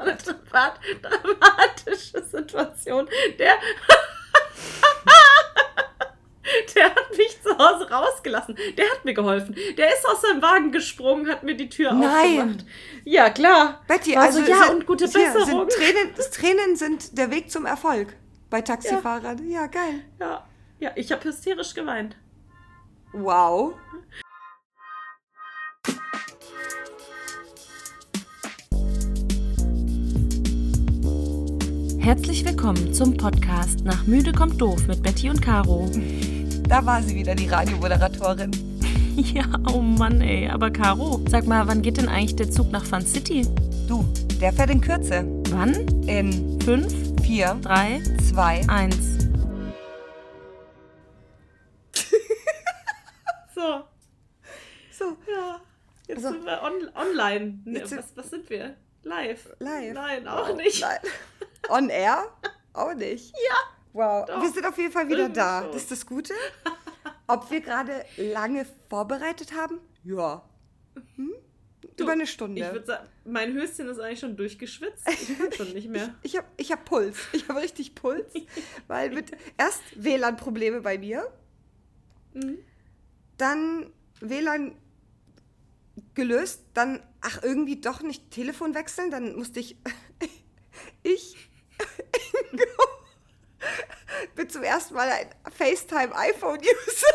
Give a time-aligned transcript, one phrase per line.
[0.00, 3.08] war eine Dramat dramatische Situation.
[3.38, 3.54] Der,
[6.74, 8.56] der hat mich zu Hause rausgelassen.
[8.76, 9.54] Der hat mir geholfen.
[9.76, 12.10] Der ist aus seinem Wagen gesprungen, hat mir die Tür Nein.
[12.10, 12.64] aufgemacht.
[13.04, 13.82] Ja, klar.
[13.86, 15.68] Betty, also so, ja, sind- und gute Besserung.
[15.68, 18.16] Sind Tränen, Tränen sind der Weg zum Erfolg
[18.48, 19.48] bei Taxifahrern.
[19.48, 20.04] Ja, geil.
[20.18, 20.46] Ja,
[20.80, 22.16] ja ich habe hysterisch geweint.
[23.12, 23.74] Wow.
[32.10, 35.88] Herzlich willkommen zum Podcast Nach Müde kommt doof mit Betty und Caro.
[36.68, 38.50] Da war sie wieder, die Radiomoderatorin.
[39.16, 40.48] Ja, oh Mann, ey.
[40.48, 43.46] Aber Caro, sag mal, wann geht denn eigentlich der Zug nach Fun City?
[43.86, 44.04] Du,
[44.40, 45.24] der fährt in Kürze.
[45.50, 45.86] Wann?
[46.08, 46.92] In Fünf,
[47.24, 49.28] 4, drei, 2, eins.
[53.54, 53.84] So,
[54.90, 55.60] So, ja.
[56.08, 56.30] Jetzt So.
[56.32, 56.72] sind wir on
[57.08, 57.60] online.
[57.64, 58.74] Ne, was, was sind wir?
[59.04, 59.48] Live.
[59.60, 59.94] live.
[59.94, 60.56] Nein, auch Wow.
[60.56, 60.80] nicht.
[60.80, 60.98] Nein.
[61.68, 62.28] On air?
[62.72, 63.32] Auch nicht.
[63.36, 63.56] Ja.
[63.92, 64.26] Wow.
[64.26, 64.42] Doch.
[64.42, 65.62] Wir sind auf jeden Fall wieder Irgendwie da.
[65.62, 65.72] schon.
[65.72, 66.34] Das ist das Gute.
[67.26, 69.80] Ob wir gerade lange vorbereitet haben?
[70.04, 70.42] Ja.
[71.16, 71.32] Hm?
[71.96, 72.60] Du, Über eine Ich Stunde.
[72.72, 75.08] würde sagen, mein Höschen ist eigentlich schon durchgeschwitzt.
[75.08, 76.14] Ich kann schon nicht mehr.
[76.22, 77.16] Ich habe ich hab Puls.
[77.32, 78.32] Ich habe richtig Puls.
[78.86, 81.30] Weil mit erst WLAN-Probleme bei mir,
[82.32, 82.58] Mhm.
[83.38, 84.76] dann WLAN
[86.14, 89.76] gelöst, dann, ach, irgendwie doch nicht Telefon wechseln, dann musste ich,
[91.02, 91.49] ich,
[92.52, 92.82] Ingo,
[94.34, 97.14] bin zum ersten Mal ein FaceTime-iPhone-User.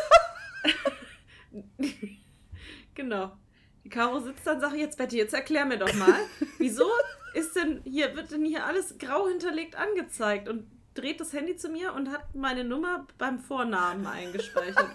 [2.94, 3.36] Genau.
[3.84, 6.18] Die Caro sitzt dann und sagt, jetzt Betty, jetzt erklär mir doch mal,
[6.58, 6.90] wieso
[7.34, 11.68] ist denn hier, wird denn hier alles grau hinterlegt angezeigt und dreht das Handy zu
[11.68, 14.90] mir und hat meine Nummer beim Vornamen eingespeichert.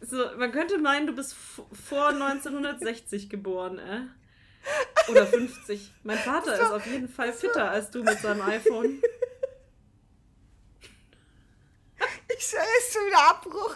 [0.00, 4.00] So, man könnte meinen, du bist vor 1960 geboren, äh?
[5.08, 5.92] Oder 50.
[6.02, 9.02] Mein Vater ist auf jeden Fall fitter als du mit seinem iPhone.
[12.30, 13.74] Ich es ist schon wieder Abbruch.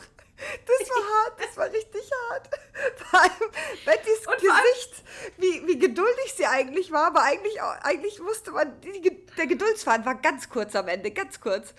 [0.67, 2.49] Das war hart, das war richtig hart.
[2.97, 3.51] Vor allem
[3.85, 5.05] Bettys Und Gesicht,
[5.39, 10.17] wie, wie geduldig sie eigentlich war, aber eigentlich, eigentlich wusste man, die, der Geduldsfaden war
[10.17, 11.75] ganz kurz am Ende, ganz kurz.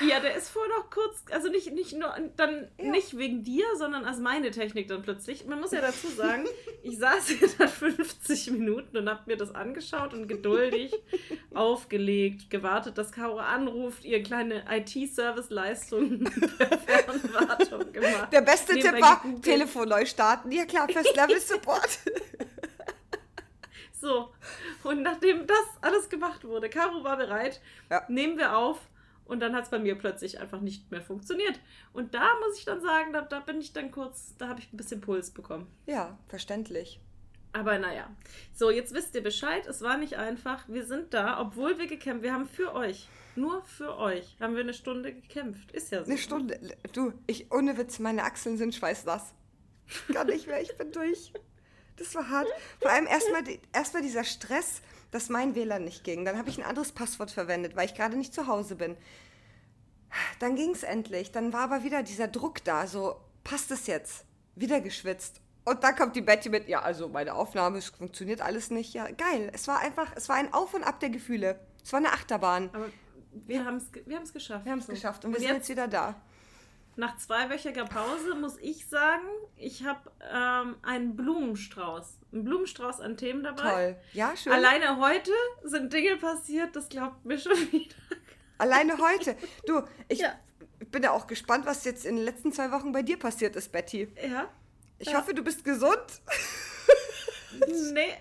[0.00, 2.90] Ja, der ist vorher noch kurz, also nicht, nicht nur, dann Ja.
[2.90, 5.44] nicht wegen dir, sondern als meine Technik dann plötzlich.
[5.46, 6.46] Man muss ja dazu sagen,
[6.82, 10.94] ich saß hier dann 50 Minuten und hab mir das angeschaut und geduldig
[11.54, 16.24] aufgelegt, gewartet, dass Caro anruft, ihr kleine IT-Service-Leistung
[16.58, 18.32] per Fernwartung gemacht.
[18.32, 19.44] Der beste Nebenbei Tipp war, gegoogelt.
[19.44, 20.52] Telefon neu starten.
[20.52, 21.98] Ja klar, First Level Support.
[24.00, 24.32] So,
[24.84, 28.02] und nachdem das alles gemacht wurde, Caro war bereit, Ja.
[28.08, 28.78] nehmen wir auf.
[29.30, 31.60] Und dann hat es bei mir plötzlich einfach nicht mehr funktioniert.
[31.92, 34.72] Und da muss ich dann sagen, da, da bin ich dann kurz, da habe ich
[34.72, 35.68] ein bisschen Puls bekommen.
[35.86, 37.00] ja, verständlich.
[37.52, 38.10] Aber naja.
[38.52, 39.66] So, jetzt wisst ihr Bescheid.
[39.66, 40.68] Es war nicht einfach.
[40.68, 44.62] Wir sind da, obwohl wir gekämpft Wir haben für euch, nur für euch, haben wir
[44.62, 45.70] eine Stunde gekämpft.
[45.72, 46.10] Ist ja so.
[46.10, 46.60] Eine Stunde.
[46.92, 49.32] Du, ich, ohne Witz, meine Achseln sind schweißnass.
[50.12, 51.32] Gar nicht mehr, ich bin durch.
[51.96, 52.48] Das war hart.
[52.80, 53.42] Vor allem erstmal
[53.72, 54.80] erstmal dieser Stress,
[55.10, 56.24] dass mein WLAN nicht ging.
[56.24, 58.96] Dann habe ich ein anderes Passwort verwendet, weil ich gerade nicht zu Hause bin.
[60.38, 61.32] Dann ging es endlich.
[61.32, 64.24] Dann war aber wieder dieser Druck da, so passt es jetzt.
[64.54, 65.40] Wieder geschwitzt.
[65.64, 68.94] Und dann kommt die Betty mit, ja, also meine Aufnahme, es funktioniert alles nicht.
[68.94, 69.50] Ja, geil.
[69.52, 71.60] Es war einfach, es war ein Auf und Ab der Gefühle.
[71.84, 72.70] Es war eine Achterbahn.
[72.72, 72.86] Aber
[73.46, 74.64] wir haben es wir haben's geschafft.
[74.64, 74.92] Wir haben es So.
[74.92, 76.20] geschafft und wir sind jetzt wieder da.
[77.00, 82.18] Nach zweiwöchiger Pause muss ich sagen, ich habe ähm, einen Blumenstrauß.
[82.32, 83.62] Einen Blumenstrauß an Themen dabei.
[83.94, 83.96] Toll.
[84.12, 84.52] Ja, schön.
[84.52, 85.32] Alleine heute
[85.64, 87.96] sind Dinge passiert, das glaubt mir schon wieder.
[88.58, 89.36] Alleine heute.
[89.66, 90.38] Du, ich Ja.
[90.90, 93.72] bin ja auch gespannt, was jetzt in den letzten zwei Wochen bei dir passiert ist,
[93.72, 94.08] Betty.
[94.22, 94.48] Ja?
[94.98, 95.18] Ich Ja.
[95.18, 96.20] hoffe, du bist gesund.
[97.92, 98.12] Nee.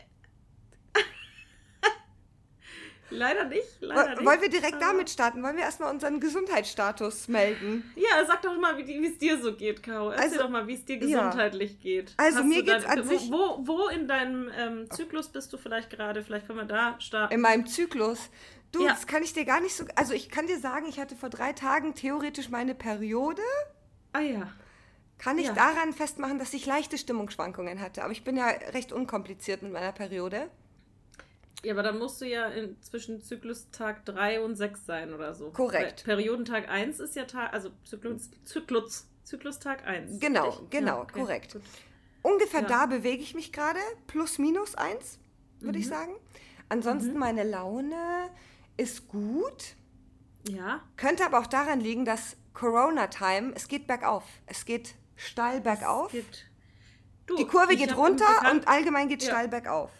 [3.10, 4.26] Leider nicht, leider nicht.
[4.26, 5.44] Wollen wir direkt Aber- damit starten?
[5.44, 7.90] Wollen wir erstmal unseren Gesundheitsstatus melden?
[7.96, 10.10] Ja, sag doch mal, wie es dir so geht, Caro.
[10.10, 11.06] Erzähl Also, doch mal, wie es dir ja.
[11.28, 12.14] gesundheitlich geht.
[12.18, 15.52] Also, Hast mir da- geht's an wo, sich- Wo, wo in deinem ähm, Zyklus bist
[15.54, 16.24] du vielleicht gerade?
[16.24, 17.34] Vielleicht können wir da starten.
[17.34, 18.30] In meinem Zyklus.
[18.72, 18.90] Du, Ja.
[18.92, 19.86] das kann ich dir gar nicht so.
[19.96, 23.42] Also, ich kann dir sagen, ich hatte vor drei Tagen theoretisch meine Periode.
[24.14, 24.52] ah ja.
[25.18, 25.54] Kann ich Ja.
[25.54, 28.04] daran festmachen, dass ich leichte Stimmungsschwankungen hatte.
[28.04, 30.50] Aber ich bin ja recht unkompliziert mit meiner Periode.
[31.64, 35.52] Ja, aber dann musst du ja in, zwischen Zyklustag 3 und 6 sein oder so.
[35.52, 36.08] Korrekt.
[36.08, 40.20] Weil Periodentag 1 ist ja Tag, also Zyklus, Zyklus, Zyklustag 1.
[40.20, 40.70] Genau, Richtig?
[40.70, 41.54] genau, okay, korrekt.
[41.54, 41.62] gut.
[42.22, 42.68] Ungefähr Ja.
[42.68, 43.80] da bewege ich mich gerade.
[44.08, 45.20] Plus, minus eins,
[45.60, 45.90] würde ich Mhm.
[45.90, 46.16] sagen.
[46.70, 48.30] Ansonsten meine Laune
[48.78, 49.76] ist gut.
[50.48, 54.24] Ja, Könnte aber auch daran liegen, dass Corona-Time, es geht bergauf.
[54.46, 56.12] Es geht steil bergauf.
[56.12, 56.46] geht.
[57.28, 59.30] Du, Die Kurve ich geht runter und allgemein geht Ja.
[59.30, 59.92] steil bergauf.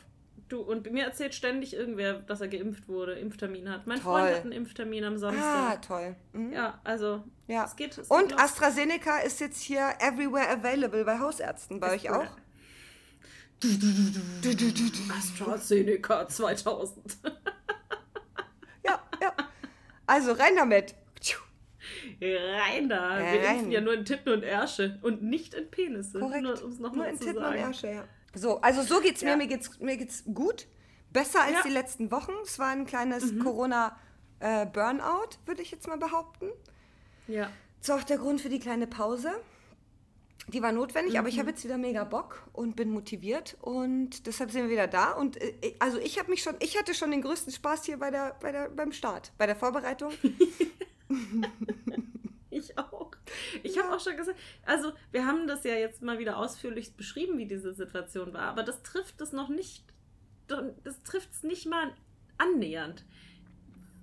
[0.50, 3.86] Du, und mir erzählt ständig irgendwer, dass er geimpft wurde, Impftermin hat.
[3.86, 4.20] Mein Toll.
[4.22, 5.82] Freund hat einen Impftermin am Ah, Samstag.
[5.84, 6.16] toll.
[6.34, 6.52] Mhm.
[6.54, 7.66] Ja, also, Ja.
[7.66, 7.92] es geht.
[7.98, 8.40] Es geht Und los.
[8.42, 11.80] AstraZeneca ist jetzt hier everywhere available bei Hausärzten.
[11.80, 12.26] Bei Ist euch auch?
[15.18, 17.18] AstraZeneca 2000.
[18.84, 19.34] Ja, ja.
[20.06, 20.96] Also rein damit.
[22.22, 23.20] Rein da.
[23.20, 23.56] Wir Rein.
[23.56, 26.20] impfen ja nur in Titten und Ärsche und nicht in Penisse.
[26.20, 26.44] Korrekt.
[26.44, 27.58] Nur, um es Nur nochmal in zu Titten und sagen.
[27.60, 28.04] Ärsche, ja.
[28.36, 29.32] So, also so geht's mir.
[29.32, 29.38] Ja.
[29.38, 30.68] Mir geht's, mir geht's gut.
[31.12, 31.62] Besser als Ja.
[31.64, 32.34] die letzten Wochen.
[32.44, 36.50] Es war ein kleines Corona-Burnout, würde ich jetzt mal behaupten.
[37.28, 37.50] Ja.
[37.80, 39.32] Das war auch der Grund für die kleine Pause.
[40.48, 44.50] Die war notwendig, aber ich habe jetzt wieder mega Bock und bin motiviert und deshalb
[44.52, 45.12] sind wir wieder da.
[45.12, 48.10] Und äh, also ich habe mich schon, ich hatte schon den größten Spaß hier bei
[48.10, 50.12] der, bei der, beim Start, bei der Vorbereitung.
[52.52, 53.12] Ich auch.
[53.64, 57.38] Ich habe auch schon gesagt, also wir haben das ja jetzt mal wieder ausführlich beschrieben,
[57.38, 59.84] wie diese Situation war, aber das trifft es noch nicht,
[60.48, 61.94] das trifft es nicht mal
[62.40, 63.06] annähernd.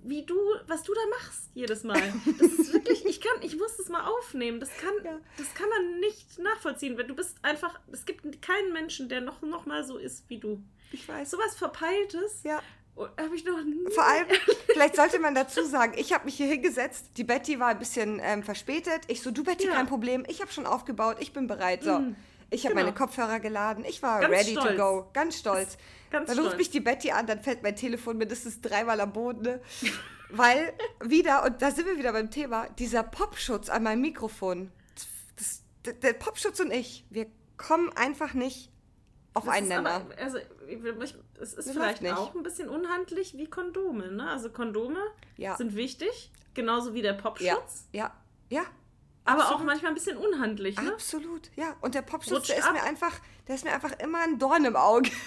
[0.03, 2.01] Wie du, was du da machst jedes Mal.
[2.39, 4.61] Das ist wirklich, ich kann, ich muss das mal aufnehmen.
[4.61, 5.19] Das kann, Ja.
[5.37, 6.97] das kann man nicht nachvollziehen.
[6.97, 10.37] weil Du bist einfach, es gibt keinen Menschen, der noch, noch mal so ist wie
[10.39, 10.63] du.
[10.93, 11.31] Ich weiß.
[11.31, 12.61] Sowas Verpeiltes Ja.
[12.97, 13.89] Habe ich noch nie.
[13.93, 14.25] Vor allem,
[14.71, 18.19] vielleicht sollte man dazu sagen, ich habe mich hier hingesetzt, die Betty war ein bisschen
[18.23, 19.01] ähm, verspätet.
[19.07, 19.73] Ich so, du Betty, Ja.
[19.73, 21.83] kein Problem, ich habe schon aufgebaut, ich bin bereit.
[21.83, 22.15] So, Mhm.
[22.49, 22.85] ich habe Genau.
[22.85, 24.77] meine Kopfhörer geladen, ich war Ganz ready to stolz.
[24.77, 25.77] go, ganz stolz.
[26.09, 26.57] Ganz dann ruft stolz.
[26.59, 29.41] mich die Betty an, dann fällt mein Telefon mindestens dreimal am Boden.
[29.43, 29.61] Ne?
[30.29, 30.73] Weil
[31.03, 34.71] wieder, und da sind wir wieder beim Thema, dieser Popschutz an meinem Mikrofon.
[35.37, 37.27] Das, der, der Popschutz und ich, wir
[37.57, 38.69] kommen einfach nicht
[39.37, 39.89] auf Das einen Nenner.
[39.91, 40.37] aber, also,
[40.67, 40.83] ich,
[41.39, 44.11] es ist Das vielleicht auch ein bisschen unhandlich wie Kondome.
[44.11, 44.29] Ne?
[44.29, 44.99] Also Kondome
[45.37, 45.55] Ja.
[45.55, 47.87] sind wichtig, genauso wie der Popschutz.
[47.91, 48.11] Ja,
[48.49, 48.61] ja, ja.
[49.25, 49.65] Aber auch absolut.
[49.65, 50.79] manchmal ein bisschen unhandlich.
[50.81, 50.91] Ne?
[50.93, 51.75] Absolut, ja.
[51.81, 52.73] Und der Popschutz, Rutscht der ist ab.
[52.73, 55.09] mir einfach, der ist mir einfach immer ein Dorn im Auge.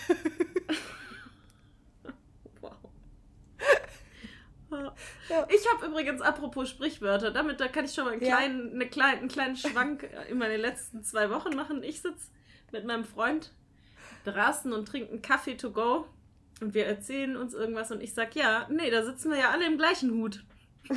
[4.71, 4.93] Wow.
[5.29, 5.47] Ja.
[5.51, 9.19] Ich habe übrigens, apropos Sprichwörter, damit da kann ich schon mal einen kleinen, eine kleinen,
[9.19, 11.83] einen kleinen Schwank in meine letzten zwei Wochen machen.
[11.83, 12.29] Ich sitze
[12.71, 13.53] mit meinem Freund
[14.25, 16.07] draußen und trinke einen Kaffee to go
[16.61, 19.67] und wir erzählen uns irgendwas und ich sag, ja, nee, da sitzen wir ja alle
[19.67, 20.45] im gleichen Hut.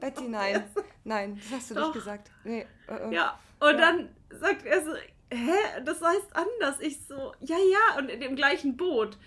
[0.00, 0.64] Betty, nein.
[1.04, 1.84] Nein, das hast du Doch.
[1.86, 2.30] nicht gesagt.
[2.44, 3.14] Nee, äh.
[3.14, 3.76] Ja, und Ja.
[3.76, 4.92] dann sagt er so,
[5.30, 5.52] hä,
[5.84, 6.80] das heißt anders.
[6.80, 9.18] Ich so, ja, ja, und in dem gleichen Boot.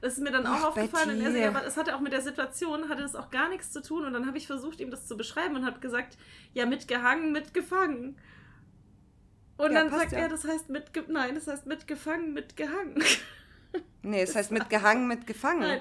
[0.00, 1.10] Das ist mir dann auch Ach, aufgefallen.
[1.18, 3.48] Und er so, ja, aber es hatte auch mit der Situation, hatte es auch gar
[3.48, 4.04] nichts zu tun.
[4.04, 6.16] Und dann habe ich versucht, ihm das zu beschreiben und habe gesagt,
[6.54, 8.16] ja, mitgehangen, mitgefangen.
[9.58, 10.18] Und Ja, dann sagt ja.
[10.18, 13.02] er, das heißt mitge nein, das heißt mitgefangen, mitgehangen.
[14.02, 15.60] Nee, es heißt mitgehangen, mitgefangen.
[15.60, 15.80] Nein.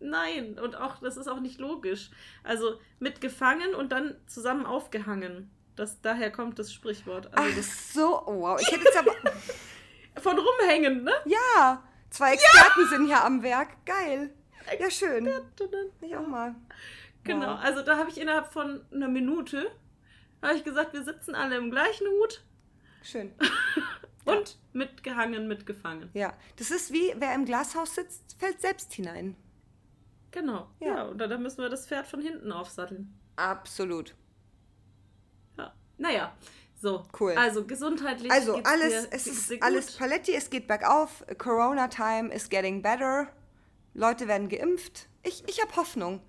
[0.00, 2.10] Nein, und auch, das ist auch nicht logisch.
[2.42, 5.50] Also mitgefangen und dann zusammen aufgehangen.
[5.76, 7.26] Das, daher kommt das Sprichwort.
[7.36, 8.60] Also Ach das, so, oh, wow.
[8.60, 9.12] Ich hätte jetzt aber.
[10.22, 11.12] von rumhängen, ne?
[11.26, 13.84] Ja, zwei Experten sind hier am Werk.
[13.84, 14.32] Geil.
[14.78, 15.28] Ja, schön.
[16.00, 16.54] Ich auch mal.
[17.24, 17.60] Genau, Wow.
[17.62, 19.70] also da habe ich innerhalb von einer Minute
[20.42, 22.42] habe ich gesagt, wir sitzen alle im gleichen Hut
[23.10, 23.32] Schön.
[24.24, 26.10] und mitgehangen, mitgefangen.
[26.12, 29.34] Ja, das ist wie, wer im Glashaus sitzt, fällt selbst hinein.
[30.30, 30.68] Genau.
[30.80, 30.86] Ja.
[30.88, 33.18] Ja, und dann müssen wir das Pferd von hinten aufsatteln.
[33.36, 34.14] Absolut.
[35.56, 35.72] Ja.
[35.96, 36.36] Naja,
[36.74, 37.02] so.
[37.18, 37.32] Cool.
[37.32, 38.30] Also gesundheitlich.
[38.30, 39.96] Also alles, dir- es ist alles?
[39.96, 41.24] Paletti, es geht bergauf.
[41.38, 43.28] Corona time is getting better.
[43.94, 45.08] Leute werden geimpft.
[45.22, 46.20] Ich, ich habe Hoffnung.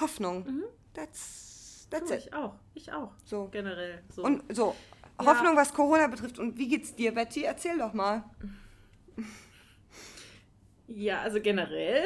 [0.00, 0.44] Hoffnung.
[0.46, 0.64] Mhm.
[0.94, 2.20] That's, that's Du, it.
[2.26, 2.54] ich auch.
[2.74, 3.12] Ich auch.
[3.24, 3.48] So.
[3.48, 4.02] Generell.
[4.14, 4.22] So.
[4.22, 4.74] Und so,
[5.20, 5.26] Ja.
[5.26, 6.38] Hoffnung, was Corona betrifft.
[6.38, 7.44] Und wie geht's dir, Betty?
[7.44, 8.24] Erzähl doch mal.
[10.86, 12.04] Ja, also generell.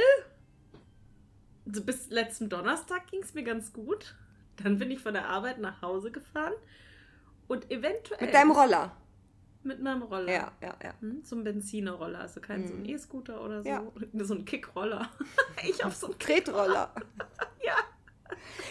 [1.66, 4.14] Also bis letzten Donnerstag ging es mir ganz gut.
[4.62, 6.52] Dann bin ich von der Arbeit nach Hause gefahren.
[7.46, 8.24] Und eventuell.
[8.24, 8.94] Mit deinem Roller.
[9.62, 10.32] Mit meinem Roller.
[10.32, 10.94] Ja, ja, ja.
[11.00, 12.88] Hm, So ein Benzinerroller, also kein so ein Mhm.
[12.90, 13.68] E-Scooter oder so.
[13.68, 13.82] Ja.
[14.24, 15.10] So ein Kickroller.
[15.68, 16.92] ich auf so einen Tretroller.
[17.64, 17.74] Ja.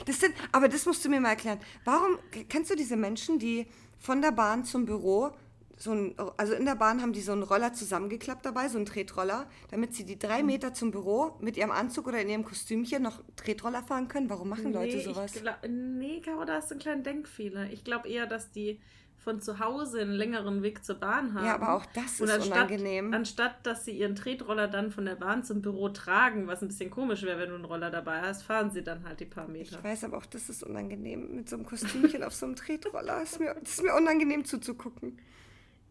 [0.06, 1.60] Das sind, aber das musst du mir mal erklären.
[1.84, 2.18] Warum,
[2.50, 3.68] kennst du diese Menschen, die
[4.00, 5.32] von der Bahn zum Büro,
[5.78, 8.88] so ein, also in der Bahn haben die so einen Roller zusammengeklappt dabei, so einen
[8.88, 13.04] Tretroller, damit sie die drei Meter zum Büro mit ihrem Anzug oder in ihrem Kostümchen
[13.04, 14.30] noch Tretroller fahren können?
[14.30, 15.36] Warum machen Leute nee, sowas?
[15.36, 17.70] Ich glaub, nee, Caro, da hast du einen kleinen Denkfehler.
[17.72, 18.80] Ich glaube eher, dass die
[19.28, 21.46] von zu Hause einen längeren Weg zur Bahn haben.
[21.46, 23.14] Ja, aber auch das Und ist anstatt, unangenehm.
[23.14, 26.90] Anstatt, dass sie ihren Tretroller dann von der Bahn zum Büro tragen, was ein bisschen
[26.90, 29.80] komisch wäre, wenn du einen Roller dabei hast, fahren sie dann halt die paar Meter.
[29.80, 31.36] Ich weiß aber auch, das ist unangenehm.
[31.36, 33.22] Mit so einem Kostümchen auf so einem Tretroller.
[33.22, 35.20] Ist mir, das ist mir unangenehm zuzugucken.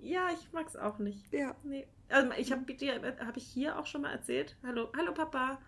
[0.00, 1.30] Ja, ich mag es auch nicht.
[1.30, 1.54] Ja.
[1.62, 1.86] Nee.
[2.08, 4.56] Also ich habe dir, habe ich hier auch schon mal erzählt.
[4.64, 5.58] Hallo, hallo Papa.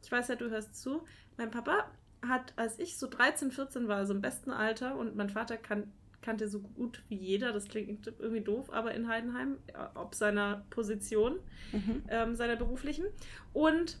[0.00, 1.02] Ich weiß ja, du hörst zu.
[1.36, 1.90] Mein Papa
[2.22, 5.92] hat, als ich so 13, 14 war, so im besten Alter und mein Vater kann
[6.26, 9.58] kannte so gut wie jeder, das klingt irgendwie doof, aber in Heidenheim,
[9.94, 11.38] ob seiner Position,
[11.72, 12.02] Mhm.
[12.08, 13.06] ähm, seiner beruflichen.
[13.52, 13.98] Und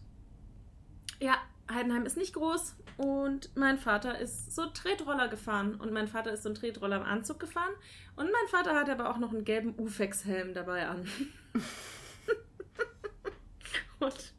[1.20, 1.36] ja,
[1.70, 6.42] Heidenheim ist nicht groß und mein Vater ist so Tretroller gefahren und mein Vater ist
[6.42, 7.72] so ein Tretroller im Anzug gefahren
[8.16, 11.06] und mein Vater hat aber auch noch einen gelben Ufex-Helm dabei an.
[14.00, 14.34] und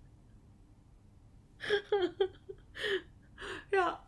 [3.71, 4.03] ja,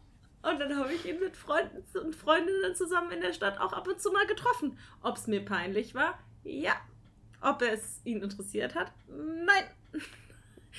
[0.50, 3.88] und dann habe ich ihn mit Freunden und Freundinnen zusammen in der Stadt auch ab
[3.88, 4.78] und zu mal getroffen.
[5.02, 6.18] Ob es mir peinlich war?
[6.44, 6.74] Ja.
[7.42, 8.92] Ob es ihn interessiert hat?
[9.08, 9.64] Nein.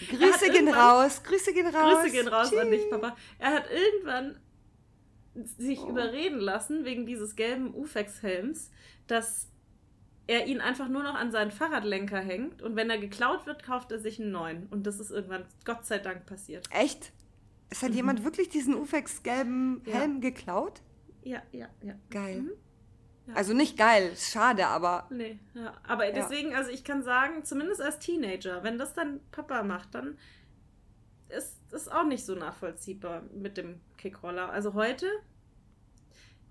[0.08, 2.00] Grüße gehen raus, Grüße gehen raus.
[2.02, 2.90] Grüße gehen raus an dich, Tschüss.
[2.90, 3.16] Papa.
[3.38, 4.40] Er hat irgendwann
[5.34, 5.88] sich Oh.
[5.88, 8.70] überreden lassen, wegen dieses gelben Ufex-Helms,
[9.06, 9.48] dass
[10.26, 13.90] er ihn einfach nur noch an seinen Fahrradlenker hängt und wenn er geklaut wird, kauft
[13.90, 14.66] er sich einen neuen.
[14.68, 16.68] Und das ist irgendwann Gott sei Dank passiert.
[16.70, 17.12] Echt?
[17.70, 17.96] Es hat Mhm.
[17.96, 19.94] jemand wirklich diesen Ufex gelben Ja.
[19.94, 20.82] Helm geklaut?
[21.22, 21.94] Ja, ja, ja.
[22.10, 22.42] Geil.
[22.42, 22.50] Mhm.
[23.26, 23.34] Ja.
[23.34, 25.72] Also nicht geil, ist schade, aber Nee, ja.
[25.86, 30.18] Aber deswegen, also ich kann sagen, zumindest als Teenager, wenn das dann Papa macht, dann
[31.28, 34.50] ist das auch nicht so nachvollziehbar mit dem Kickroller.
[34.50, 35.06] Also heute,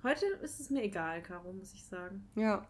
[0.04, 2.28] heute ist es mir egal, Caro, muss ich sagen.
[2.36, 2.66] ja.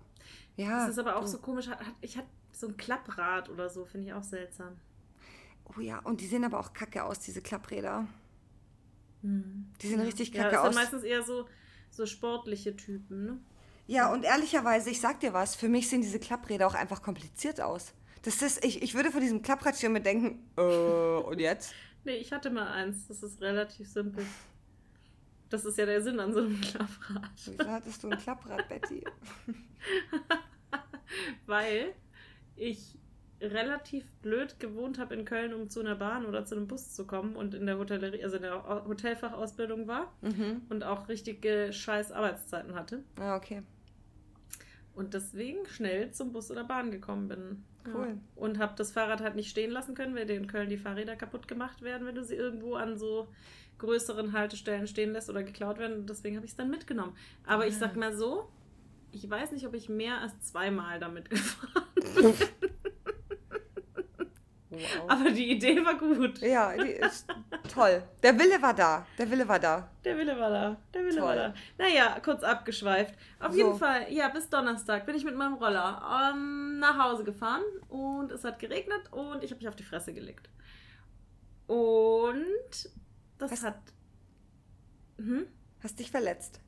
[0.57, 0.79] Ja.
[0.81, 1.69] Das ist aber auch so komisch.
[2.01, 4.75] Ich hatte so ein Klapprad oder so, finde ich auch seltsam.
[5.65, 8.05] Oh ja, und die sehen aber auch kacke aus, diese Klappräder.
[9.21, 10.05] Die sehen Ja.
[10.05, 10.75] richtig Ja, kacke das sind aus.
[10.75, 11.47] meistens eher so,
[11.89, 13.39] so sportliche Typen, ne?
[13.87, 17.59] Ja, und ehrlicherweise, ich sag dir was, für mich sehen diese Klappräder auch einfach kompliziert
[17.59, 17.93] aus.
[18.21, 21.73] Das ist, ich, ich würde vor diesem Klapprad mir denken, äh, und jetzt?
[22.05, 23.07] Nee, ich hatte mal eins.
[23.07, 24.25] Das ist relativ simpel.
[25.49, 27.29] Das ist ja der Sinn an so einem Klapprad.
[27.45, 29.03] Wieso hattest du ein Klapprad, Betty?
[31.45, 31.93] Weil
[32.55, 32.97] ich
[33.41, 37.05] relativ blöd gewohnt habe in Köln, um zu einer Bahn oder zu einem Bus zu
[37.07, 40.61] kommen und in der Hotellerie, also in der Au- Hotelfachausbildung war Mhm.
[40.69, 43.03] und auch richtige scheiß Arbeitszeiten hatte.
[43.17, 43.63] Ah, okay.
[44.93, 47.63] Und deswegen schnell zum Bus oder Bahn gekommen bin.
[47.93, 48.07] Cool.
[48.07, 48.13] Ja.
[48.35, 51.47] Und habe das Fahrrad halt nicht stehen lassen können, weil in Köln die Fahrräder kaputt
[51.47, 53.29] gemacht werden, wenn du sie irgendwo an so
[53.77, 55.99] größeren Haltestellen stehen lässt oder geklaut werden.
[55.99, 57.15] Und deswegen habe ich es dann mitgenommen.
[57.45, 58.49] Aber ich sag mal so,
[59.13, 62.33] ich weiß nicht, ob ich mehr als zweimal damit gefahren bin.
[65.07, 66.39] Aber die Idee war gut.
[66.39, 67.27] Ja, die ist
[67.73, 68.03] toll.
[68.23, 69.05] Der Wille war da.
[69.17, 69.89] Der Wille war da.
[70.05, 70.77] Der Wille war da.
[70.93, 71.53] Der Wille war Toll.
[71.77, 71.83] da.
[71.85, 73.15] Naja, kurz abgeschweift.
[73.39, 73.57] Auf So.
[73.57, 78.31] jeden Fall, ja, bis Donnerstag bin ich mit meinem Roller ähm, nach Hause gefahren und
[78.31, 80.49] es hat geregnet und ich habe mich auf die Fresse gelegt.
[81.67, 82.89] Und
[83.37, 83.63] das Was?
[83.63, 83.79] hat.
[85.17, 85.45] Hm?
[85.83, 86.59] Hast dich verletzt.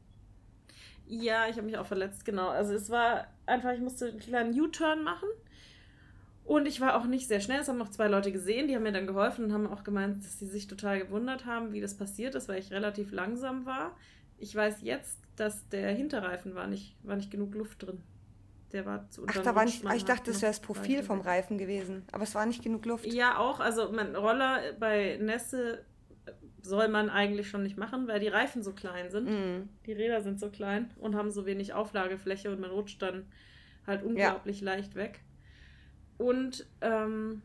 [1.07, 2.49] Ja, ich habe mich auch verletzt, genau.
[2.49, 5.27] Also es war einfach, ich musste einen kleinen U-Turn machen.
[6.43, 7.61] Und ich war auch nicht sehr schnell.
[7.61, 10.23] Es haben noch zwei Leute gesehen, die haben mir dann geholfen und haben auch gemeint,
[10.23, 13.95] dass sie sich total gewundert haben, wie das passiert ist, weil ich relativ langsam war.
[14.37, 18.01] Ich weiß jetzt, dass der Hinterreifen war nicht, war nicht genug Luft drin.
[18.71, 19.83] Der war zu Ach, da war nicht.
[19.95, 21.21] Ich dachte, das wäre das Profil vom.
[21.21, 22.03] Reifen gewesen.
[22.11, 23.05] Aber es war nicht genug Luft.
[23.05, 23.59] Ja, auch.
[23.59, 25.83] Also mein Roller bei Nässe
[26.61, 29.27] soll man eigentlich schon nicht machen, weil die Reifen so klein sind.
[29.27, 29.69] Mhm.
[29.85, 33.25] Die Räder sind so klein und haben so wenig Auflagefläche und man rutscht dann
[33.85, 35.21] halt unglaublich leicht weg.
[36.21, 37.41] Und ähm,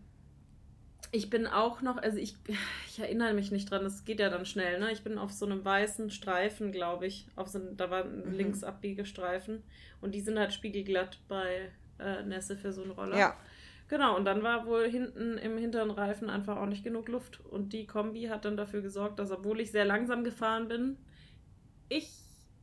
[1.12, 2.36] ich bin auch noch, also ich,
[2.88, 4.92] ich erinnere mich nicht dran, das geht ja dann schnell, ne?
[4.92, 7.26] Ich bin auf so einem weißen Streifen, glaube ich.
[7.36, 8.36] Auf so einem, da war ein Mhm.
[8.36, 9.62] Linksabbiegestreifen.
[10.00, 13.16] Und die sind halt spiegelglatt bei äh, Nässe für so einen Roller.
[13.18, 13.36] Ja.
[13.88, 17.40] Genau, und dann war wohl hinten im hinteren Reifen einfach auch nicht genug Luft.
[17.46, 20.96] Und die Kombi hat dann dafür gesorgt, dass, obwohl ich sehr langsam gefahren bin,
[21.88, 22.10] ich,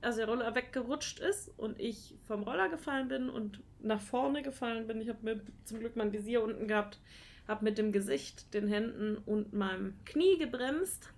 [0.01, 4.87] also der Roller weggerutscht ist und ich vom Roller gefallen bin und nach vorne gefallen
[4.87, 5.01] bin.
[5.01, 6.99] Ich habe mir zum Glück mein Visier unten gehabt,
[7.47, 11.09] habe mit dem Gesicht, den Händen und meinem Knie gebremst.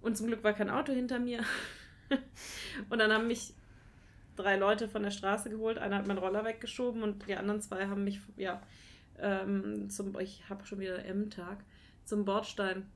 [0.00, 1.42] Und zum Glück war kein Auto hinter mir.
[2.90, 3.54] und dann haben mich
[4.36, 5.78] drei Leute von der Straße geholt.
[5.78, 8.62] Einer hat meinen Roller weggeschoben und die anderen zwei haben mich, ja,
[9.18, 11.64] ähm, zum, ich habe schon wieder M-Tag,
[12.04, 12.86] zum Bordstein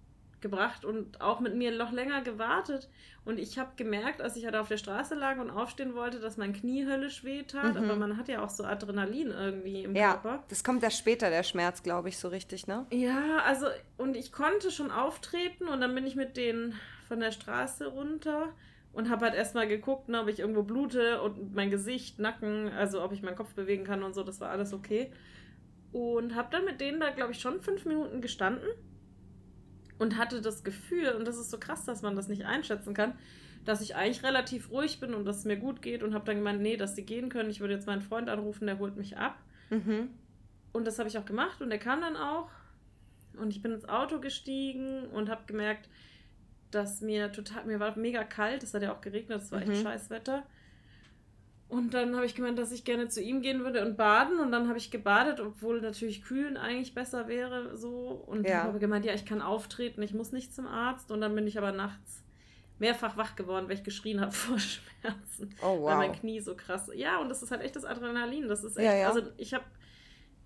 [0.42, 2.88] gebracht und auch mit mir noch länger gewartet.
[3.24, 6.36] Und ich habe gemerkt, als ich halt auf der Straße lag und aufstehen wollte, dass
[6.36, 7.74] mein Knie höllisch weh tat.
[7.74, 7.84] Mhm.
[7.84, 10.42] Aber man hat ja auch so Adrenalin irgendwie im Ja, Körper.
[10.48, 12.84] das kommt erst später, der Schmerz, glaube ich, so richtig, ne?
[12.92, 16.74] Ja, also, und ich konnte schon auftreten und dann bin ich mit denen
[17.08, 18.48] von der Straße runter
[18.92, 23.02] und habe halt erstmal geguckt, ne, ob ich irgendwo blute und mein Gesicht, Nacken, also
[23.02, 25.12] ob ich meinen Kopf bewegen kann und so, das war alles okay.
[25.92, 28.68] Und habe dann mit denen da, glaube ich, schon fünf Minuten gestanden
[29.98, 33.14] und hatte das Gefühl, und das ist so krass, dass man das nicht einschätzen kann,
[33.64, 36.36] dass ich eigentlich relativ ruhig bin und dass es mir gut geht und habe dann
[36.36, 37.50] gemeint, nee, dass sie gehen können.
[37.50, 39.38] Ich würde jetzt meinen Freund anrufen, der holt mich ab.
[39.70, 40.10] Mhm.
[40.72, 42.50] Und das habe ich auch gemacht und er kam dann auch.
[43.38, 45.88] Und ich bin ins Auto gestiegen und habe gemerkt,
[46.70, 49.70] dass mir total, mir war mega kalt, es hat ja auch geregnet, es war echt
[49.70, 49.82] Mhm.
[49.82, 50.44] scheiß Wetter.
[51.72, 54.40] Und dann habe ich gemeint, dass ich gerne zu ihm gehen würde und baden.
[54.40, 57.78] Und dann habe ich gebadet, obwohl natürlich kühlen eigentlich besser wäre.
[57.78, 58.22] so.
[58.26, 58.64] Und Ja.
[58.64, 61.10] habe gemeint, ja, ich kann auftreten, ich muss nicht zum Arzt.
[61.10, 62.22] Und dann bin ich aber nachts
[62.78, 65.54] mehrfach wach geworden, weil ich geschrien habe vor Schmerzen.
[65.62, 66.20] Oh, Weil mein wow.
[66.20, 66.90] Knie so krass.
[66.94, 68.48] Ja, und das ist halt echt das Adrenalin.
[68.48, 68.84] Das ist echt.
[68.84, 69.08] Ja, ja.
[69.08, 69.64] Also ich habe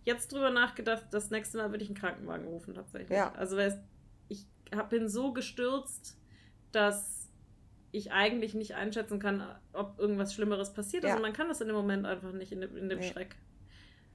[0.04, 3.18] jetzt drüber nachgedacht, das nächste Mal würde ich einen Krankenwagen rufen tatsächlich.
[3.18, 3.33] Ja.
[3.33, 3.59] Also
[4.28, 6.16] ich hab, bin so gestürzt,
[6.71, 7.15] dass
[7.97, 11.11] ich eigentlich nicht einschätzen kann, ob irgendwas Schlimmeres passiert ist.
[11.11, 11.17] Ja.
[11.17, 13.11] Und man kann das in dem Moment einfach nicht in dem, in dem Nee.
[13.11, 13.37] Schreck.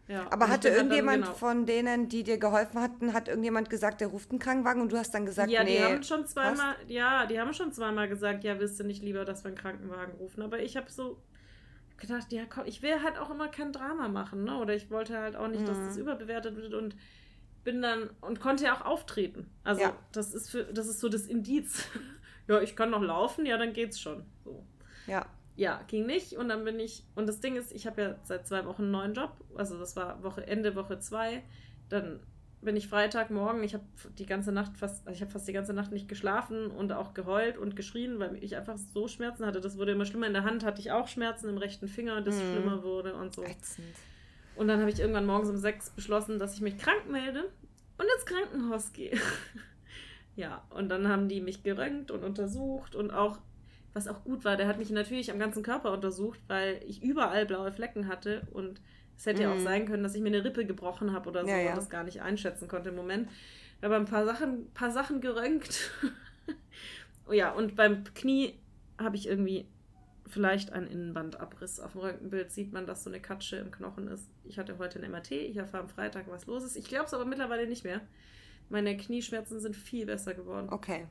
[0.08, 0.26] Ja.
[0.32, 4.02] Aber hatte halt dann irgendjemand genau- von denen, die dir geholfen hatten, hat irgendjemand gesagt,
[4.02, 5.78] der ruft einen Krankenwagen und du hast dann gesagt, ja, nee.
[5.78, 9.24] die haben schon zweimal, ja, die haben schon zweimal gesagt, ja, willst du nicht lieber,
[9.24, 10.42] dass wir einen Krankenwagen rufen?
[10.42, 11.22] Aber ich habe so
[11.98, 14.58] gedacht, ja, komm, ich will halt auch immer kein Drama machen, ne?
[14.58, 15.86] Oder ich wollte halt auch nicht, dass Mhm.
[15.86, 16.96] das überbewertet wird und
[17.64, 19.48] bin dann und konnte ja auch auftreten.
[19.64, 19.96] Also Ja.
[20.12, 21.86] das ist für, das ist so das Indiz.
[22.48, 24.26] Ja, ich kann noch laufen, ja, dann geht's schon.
[24.44, 24.66] So.
[25.08, 26.34] Ja, Ja, ging nicht.
[26.38, 28.92] Und dann bin ich, und das Ding ist, ich habe ja seit zwei Wochen einen
[28.92, 29.34] neuen Job.
[29.56, 31.44] Also das war Woche, Ende Woche zwei.
[31.90, 32.20] Dann
[32.62, 33.84] bin ich Freitagmorgen, ich habe
[34.20, 37.14] die ganze Nacht fast, also ich habe fast die ganze Nacht nicht geschlafen und auch
[37.16, 39.62] geheult und geschrien, weil ich einfach so Schmerzen hatte.
[39.62, 40.28] Das wurde immer schlimmer.
[40.28, 42.50] In der Hand hatte ich auch Schmerzen im rechten Finger, das Mhm.
[42.52, 43.44] schlimmer wurde und so.
[43.44, 43.96] ätzend.
[44.56, 47.50] Und dann habe ich irgendwann morgens um sechs beschlossen, dass ich mich krank melde
[47.98, 49.18] und ins Krankenhaus gehe.
[50.36, 53.40] ja, und dann haben die mich geröntgt und untersucht und auch,
[53.94, 57.46] was auch gut war, der hat mich natürlich am ganzen Körper untersucht, weil ich überall
[57.46, 58.82] blaue Flecken hatte und
[59.18, 59.64] es hätte ja auch Mhm.
[59.64, 61.70] sein können, dass ich mir eine Rippe gebrochen habe oder so Ja, ja.
[61.72, 63.30] und das gar nicht einschätzen konnte im Moment.
[63.82, 65.92] Aber ein paar Sachen, paar Sachen geröntgt.
[67.28, 68.60] oh ja, und beim Knie
[68.98, 69.68] habe ich irgendwie
[70.28, 71.80] vielleicht einen Innenbandabriss.
[71.80, 74.30] Auf dem Röntgenbild sieht man, dass so eine Katsche im Knochen ist.
[74.46, 76.78] Ich hatte heute ein MRT, ich erfahre am Freitag, was los ist.
[76.78, 78.02] Ich glaube es aber mittlerweile nicht mehr.
[78.72, 80.70] Meine Knieschmerzen sind viel besser geworden.
[80.72, 81.06] Okay.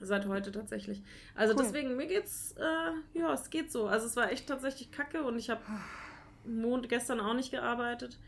[0.00, 1.02] Seit heute tatsächlich.
[1.34, 1.62] Also Cool.
[1.64, 3.86] deswegen, mir geht's, äh, ja, es geht so.
[3.86, 5.60] Also es war echt tatsächlich kacke und ich habe
[6.44, 8.18] Mond gestern auch nicht gearbeitet,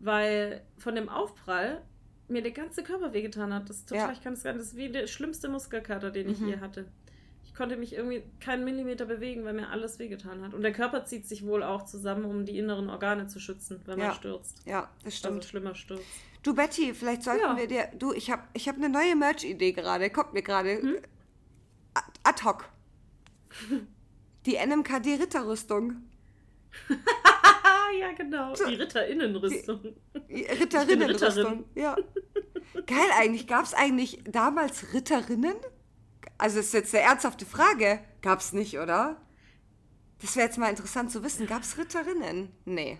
[0.00, 1.80] weil von dem Aufprall
[2.28, 3.68] mir der ganze Körper wehgetan hat.
[3.70, 4.12] Das ist total, Ja.
[4.12, 6.48] ich kann es gar nicht, das ist wie der schlimmste Muskelkater, den ich Mhm.
[6.48, 6.86] je hatte.
[7.54, 10.54] Ich konnte mich irgendwie keinen Millimeter bewegen, weil mir alles wehgetan hat.
[10.54, 13.96] Und der Körper zieht sich wohl auch zusammen, um die inneren Organe zu schützen, wenn
[13.96, 14.14] man Ja.
[14.14, 14.60] stürzt.
[14.66, 15.44] Ja, das Also stimmt.
[15.44, 16.02] schlimmer Stürzt.
[16.42, 17.56] Du Betty, vielleicht sollten Ja.
[17.56, 17.88] wir dir.
[17.96, 20.10] Du, ich habe ich hab eine neue Merch-Idee gerade.
[20.10, 20.82] Kommt mir gerade.
[20.82, 20.96] Hm?
[22.24, 22.68] Ad, hoc.
[24.46, 26.02] Die NMKD Ritterrüstung.
[28.00, 28.52] Ja, genau.
[28.54, 29.94] Die Ritterinnenrüstung.
[30.28, 31.28] Die Ritterinnenrüstung.
[31.28, 31.64] Ritterin.
[31.76, 31.94] Ja.
[32.86, 33.46] Geil eigentlich.
[33.46, 35.54] Gab es eigentlich damals Ritterinnen?
[36.38, 38.00] Also das ist jetzt eine ernsthafte Frage.
[38.22, 39.20] Gab es nicht, oder?
[40.20, 41.46] Das wäre jetzt mal interessant zu wissen.
[41.46, 42.50] Gab es Ritterinnen?
[42.64, 42.98] Nee.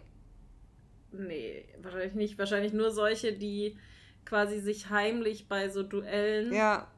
[1.13, 2.39] Nee, wahrscheinlich nicht.
[2.39, 3.77] Wahrscheinlich nur solche, die
[4.25, 6.91] quasi sich heimlich bei so Duellen Ja.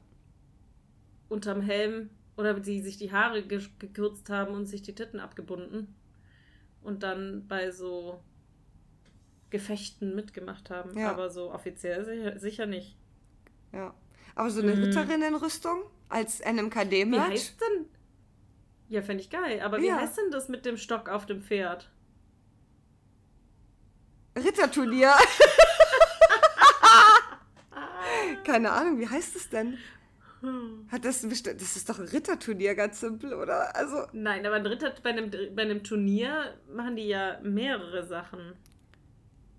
[1.28, 5.94] unterm Helm oder die sich die Haare ge gekürzt haben und sich die Titten abgebunden
[6.82, 8.22] und dann bei so
[9.50, 10.96] Gefechten mitgemacht haben.
[10.98, 11.10] Ja.
[11.10, 12.96] Aber so offiziell sicher, sicher nicht.
[13.72, 13.94] Ja.
[14.34, 14.84] Aber so eine Mhm.
[14.84, 17.30] Ritterinnenrüstung als Wie NMKD-Merch?
[17.30, 17.86] heißt denn?
[18.88, 19.60] Ja, fände ich geil.
[19.60, 19.96] Aber wie Ja.
[19.96, 21.90] heißt denn das mit dem Stock auf dem Pferd?
[24.36, 25.12] Ritterturnier.
[28.44, 29.78] Keine Ahnung, wie heißt es denn?
[30.40, 30.86] Hm.
[30.92, 33.74] Hat das, das ist doch ein Ritterturnier, ganz simpel, oder?
[33.74, 38.52] Also, Nein, aber ein Ritter, bei, einem, bei einem Turnier machen die ja mehrere Sachen.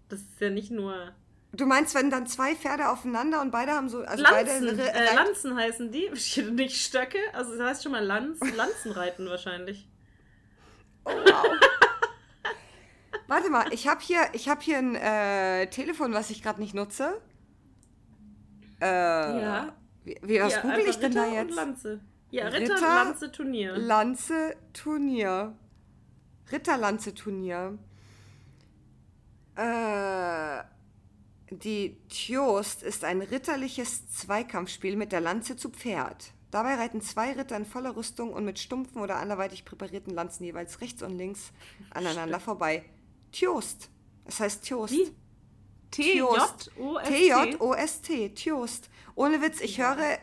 [0.09, 1.11] Das ist ja nicht nur.
[1.53, 4.01] Du meinst, wenn dann zwei Pferde aufeinander und beide haben so.
[4.03, 6.09] Also beide Lanzen, Ri- äh, Lanzen heißen die,
[6.51, 7.17] nicht Stöcke.
[7.33, 9.87] Also das heißt schon mal Lanz, Lanzenreiten wahrscheinlich.
[11.05, 11.45] Oh, wow.
[13.27, 16.73] Warte mal, ich habe hier, ich hab hier ein äh, Telefon, was ich gerade nicht
[16.73, 17.19] nutze.
[18.79, 18.85] Äh,
[19.41, 19.73] Ja.
[20.05, 21.55] Wie, wie was ja, google ich denn da Ritter und jetzt?
[21.55, 21.99] Lanze.
[22.29, 23.77] Ja, Ritter, Ritter, Lanze, Turnier.
[23.77, 25.57] Lanze Turnier.
[26.51, 27.77] Ritterlanze Turnier.
[29.55, 30.59] Äh,
[31.49, 36.33] die Tjost ist ein ritterliches Zweikampfspiel mit der Lanze zu Pferd.
[36.51, 40.81] Dabei reiten zwei Ritter in voller Rüstung und mit stumpfen oder anderweitig präparierten Lanzen jeweils
[40.81, 41.51] rechts und links
[41.89, 42.85] aneinander vorbei.
[43.31, 43.89] Tjost.
[44.25, 44.93] Es heißt Tjost.
[44.93, 45.11] Wie?
[45.91, 46.71] Tjost.
[46.75, 48.29] T-J-O-S-T.
[48.29, 48.89] T-J-O-S-T.
[49.15, 50.17] Ohne Witz, ich höre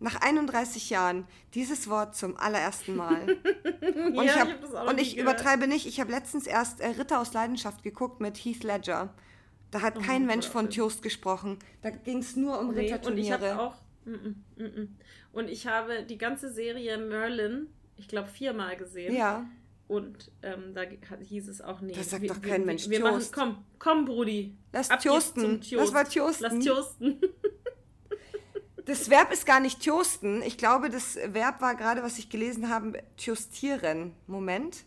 [0.00, 3.38] nach 31 Jahren dieses Wort zum allerersten Mal.
[3.82, 6.46] Und ja, ich, hab, hab das auch noch und ich übertreibe nicht, ich habe letztens
[6.46, 9.14] erst äh, Ritter aus Leidenschaft geguckt mit Heath Ledger.
[9.70, 10.68] Da hat kein Mensch von.
[10.70, 11.58] Tjost gesprochen.
[11.82, 13.54] Da ging es nur um Nee, und ich Ritterturniere.
[13.54, 13.74] habe auch.
[14.06, 14.88] -mm, mm -mm.
[15.32, 19.14] Und ich habe die ganze Serie Merlin, ich glaube, viermal gesehen.
[19.14, 19.46] ja,
[19.86, 21.92] Und ähm, da hieß es auch, nee.
[21.92, 24.56] Das sagt wir- doch wir- kein Mensch Wir machen, komm, komm, Brudi.
[24.72, 25.62] lass Tjosten.
[25.62, 26.42] zum Das war Tjosten.
[26.50, 27.20] Lass Tjosten.
[28.86, 30.42] Das Verb ist gar nicht Tjosten.
[30.42, 34.14] Ich glaube, das Verb war gerade, was ich gelesen habe, Tjostieren.
[34.26, 34.78] Moment.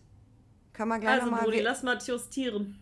[0.74, 1.44] Kann man gleich Also, nochmal.
[1.46, 2.80] Brudi, lass mal justieren.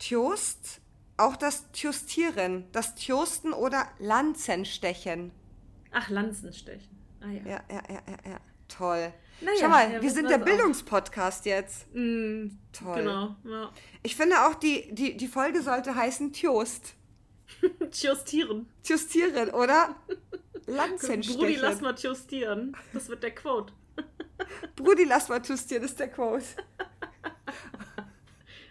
[0.00, 0.80] Tjost,
[1.18, 5.32] auch das Tjostieren, das Tjosten oder Lanzenstechen.
[5.90, 6.96] Ach, Lanzenstechen.
[7.20, 7.40] Ah ja.
[7.44, 8.40] Ja, ja, ja, ja, ja.
[8.68, 9.12] Toll.
[9.40, 10.38] Naja, Schau mal, ja, wir sind der.
[10.38, 11.86] Bildungspodcast jetzt.
[11.94, 12.96] Mm, Toll.
[12.96, 13.72] Genau, ja.
[14.02, 16.94] Ich finde auch, die, die, die Folge sollte heißen Tjost.
[17.92, 18.68] Justieren.
[18.82, 19.96] Tjostieren, oder?
[20.52, 21.62] Brudi, Lanzenstechen.
[21.62, 22.76] lass mal justieren.
[22.92, 23.72] Das wird der Quote.
[24.76, 26.44] Brudi, lass mal tjustieren, ist der Quote.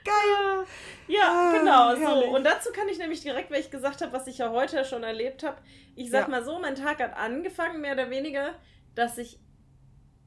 [0.07, 0.65] Geil.
[1.07, 2.25] Ja, Ah, genau, herrlich.
[2.29, 2.35] so.
[2.35, 5.03] Und dazu kann ich nämlich direkt, weil ich gesagt habe, was ich ja heute schon
[5.03, 5.57] erlebt habe.
[5.95, 6.27] Ich sag Ja.
[6.29, 8.55] mal so, mein Tag hat angefangen, mehr oder weniger,
[8.95, 9.39] dass ich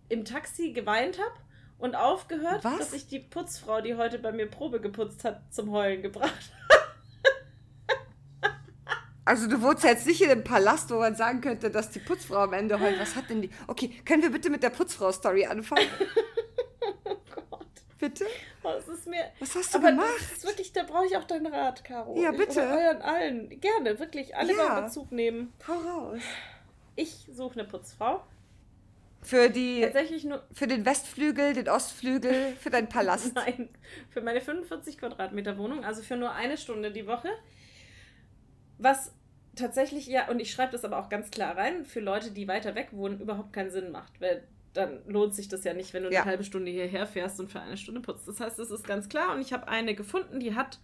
[0.08, 1.34] im Taxi geweint habe
[1.78, 2.78] und aufgehört, Was?
[2.78, 6.34] dass ich die Putzfrau, die heute bei mir Probe geputzt hat, zum Heulen gebracht
[9.26, 12.38] Also du wohnst jetzt nicht in einem Palast, wo man sagen könnte, dass die Putzfrau
[12.38, 12.98] am Ende heult.
[12.98, 13.50] Was hat denn die?
[13.68, 15.86] Okay, können wir bitte mit der Putzfrau-Story anfangen?
[18.00, 18.24] Bitte?
[18.62, 18.72] Oh,
[19.06, 19.24] mir.
[19.38, 20.08] Was hast du Aber gemacht?
[20.18, 22.20] das ist wirklich, da brauche ich auch deinen Rat, Caro.
[22.20, 22.60] Ja, Ich- bitte.
[22.60, 23.60] Oder euren allen.
[23.60, 24.34] Gerne, wirklich.
[24.34, 24.68] Alle Ja.
[24.68, 25.52] mal Bezug nehmen.
[25.68, 26.20] Hau raus.
[26.96, 28.24] Ich suche eine Putzfrau.
[29.22, 30.42] Für die, Tatsächlich nur.
[30.52, 33.34] für den Westflügel, den Ostflügel, für deinen Palast.
[33.34, 33.68] Nein,
[34.08, 37.28] für meine 45 Quadratmeter Wohnung, also für nur eine Stunde die Woche.
[38.78, 39.12] Was
[39.56, 42.74] tatsächlich, ja, und ich schreibe das aber auch ganz klar rein, für Leute, die weiter
[42.74, 44.18] weg wohnen, überhaupt keinen Sinn macht.
[44.22, 46.20] Weil dann lohnt sich das ja nicht, wenn du Ja.
[46.22, 48.28] eine halbe Stunde hierher fährst und für eine Stunde putzt.
[48.28, 49.34] Das heißt, das ist ganz klar.
[49.34, 50.78] Und ich habe eine gefunden, die hat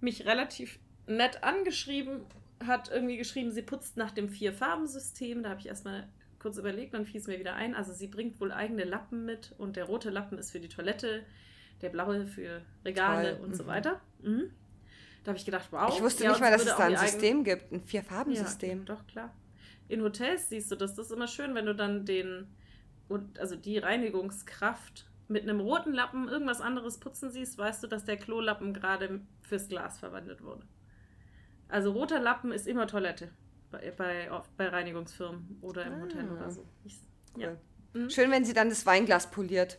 [0.00, 2.20] mich relativ nett angeschrieben,
[2.66, 5.42] hat irgendwie geschrieben, sie putzt nach dem Vier-Farben-System.
[5.42, 7.74] Da habe ich erstmal kurz überlegt, dann fiel es mir wieder ein.
[7.74, 11.24] Also sie bringt wohl eigene Lappen mit und der rote Lappen ist für die Toilette,
[11.80, 13.68] der blaue für Regale Toll, und so mhm.
[13.68, 14.00] weiter.
[14.22, 14.50] Mhm.
[15.24, 15.92] Da habe ich gedacht, wow.
[15.94, 18.78] Ich wusste Ja, nicht und mal, dass es da ein System gibt, ein Vier-Farben-System.
[18.80, 19.34] ja, doch, klar.
[19.88, 20.94] In Hotels siehst du das.
[20.94, 22.48] Das ist immer schön, wenn du dann den,
[23.12, 28.04] und also die Reinigungskraft mit einem roten Lappen irgendwas anderes putzen siehst, weißt du, dass
[28.04, 30.66] der Klolappen gerade fürs Glas verwendet wurde.
[31.68, 33.30] Also roter Lappen ist immer Toilette
[33.70, 36.32] bei, bei, bei Reinigungsfirmen oder im Hotel Ah.
[36.34, 36.66] oder so.
[36.84, 36.98] Ich,
[37.36, 37.42] Cool.
[37.42, 37.56] ja.
[37.94, 38.10] Mhm.
[38.10, 39.78] Schön, wenn sie dann das Weinglas poliert.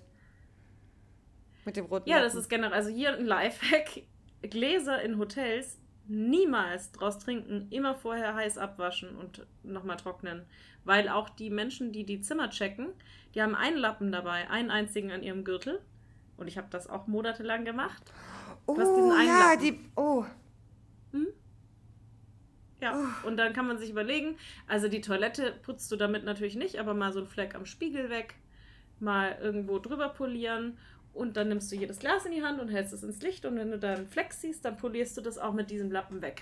[1.65, 2.39] Mit dem roten ja, das Lappen.
[2.41, 4.03] ist generell, also hier ein Lifehack.
[4.41, 10.45] Gläser in Hotels niemals draus trinken, immer vorher heiß abwaschen und nochmal trocknen.
[10.85, 12.89] Weil auch die Menschen, die die Zimmer checken,
[13.33, 15.81] die haben einen Lappen dabei, einen einzigen an ihrem Gürtel.
[16.35, 18.03] Und ich habe das auch monatelang gemacht.
[18.65, 19.61] Oh, diesen einen ja, Lappen.
[19.61, 19.79] die.
[19.95, 20.25] Oh.
[22.83, 24.35] Ja, und dann kann man sich überlegen,
[24.67, 28.09] also die Toilette putzt du damit natürlich nicht, aber mal so einen Fleck am Spiegel
[28.09, 28.35] weg,
[28.99, 30.77] mal irgendwo drüber polieren
[31.13, 33.55] und dann nimmst du jedes Glas in die Hand und hältst es ins Licht und
[33.57, 36.41] wenn du da einen Fleck siehst, dann polierst du das auch mit diesem Lappen weg.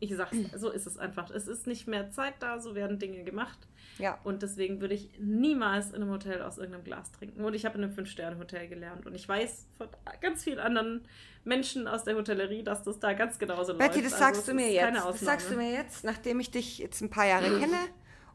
[0.00, 1.30] Ich sag's, so ist es einfach.
[1.30, 3.68] Es ist nicht mehr Zeit da, so werden Dinge gemacht.
[3.98, 4.18] Ja.
[4.24, 7.44] Und deswegen würde ich niemals in einem Hotel aus irgendeinem Glas trinken.
[7.44, 9.06] Und ich habe in einem Fünf-Sterne-Hotel gelernt.
[9.06, 9.86] Und ich weiß von
[10.20, 11.02] ganz vielen anderen
[11.44, 14.12] Menschen aus der Hotellerie, dass das da ganz genauso Betty, läuft.
[14.12, 14.96] das Also sagst du mir jetzt.
[14.96, 17.78] Das sagst du mir jetzt, nachdem ich dich jetzt ein paar Jahre kenne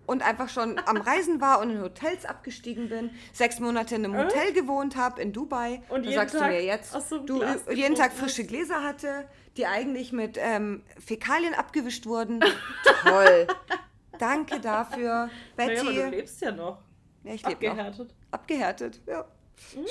[0.08, 4.16] und einfach schon am Reisen war und in Hotels abgestiegen bin, sechs Monate in einem
[4.16, 4.24] Äh?
[4.24, 5.84] Hotel gewohnt habe, in Dubai.
[5.90, 9.28] Und jeden sagst Tag du mir jetzt, so du Glas jeden Tag frische Gläser hatte,
[9.58, 12.40] die eigentlich mit ähm, Fäkalien abgewischt wurden.
[13.04, 13.48] Toll.
[14.18, 15.80] Danke dafür, Betty.
[15.82, 16.82] aber du lebst ja noch.
[17.24, 17.72] ja, ich lebe noch.
[17.74, 18.16] Abgehärtet.
[18.32, 19.26] Abgehärtet, ja.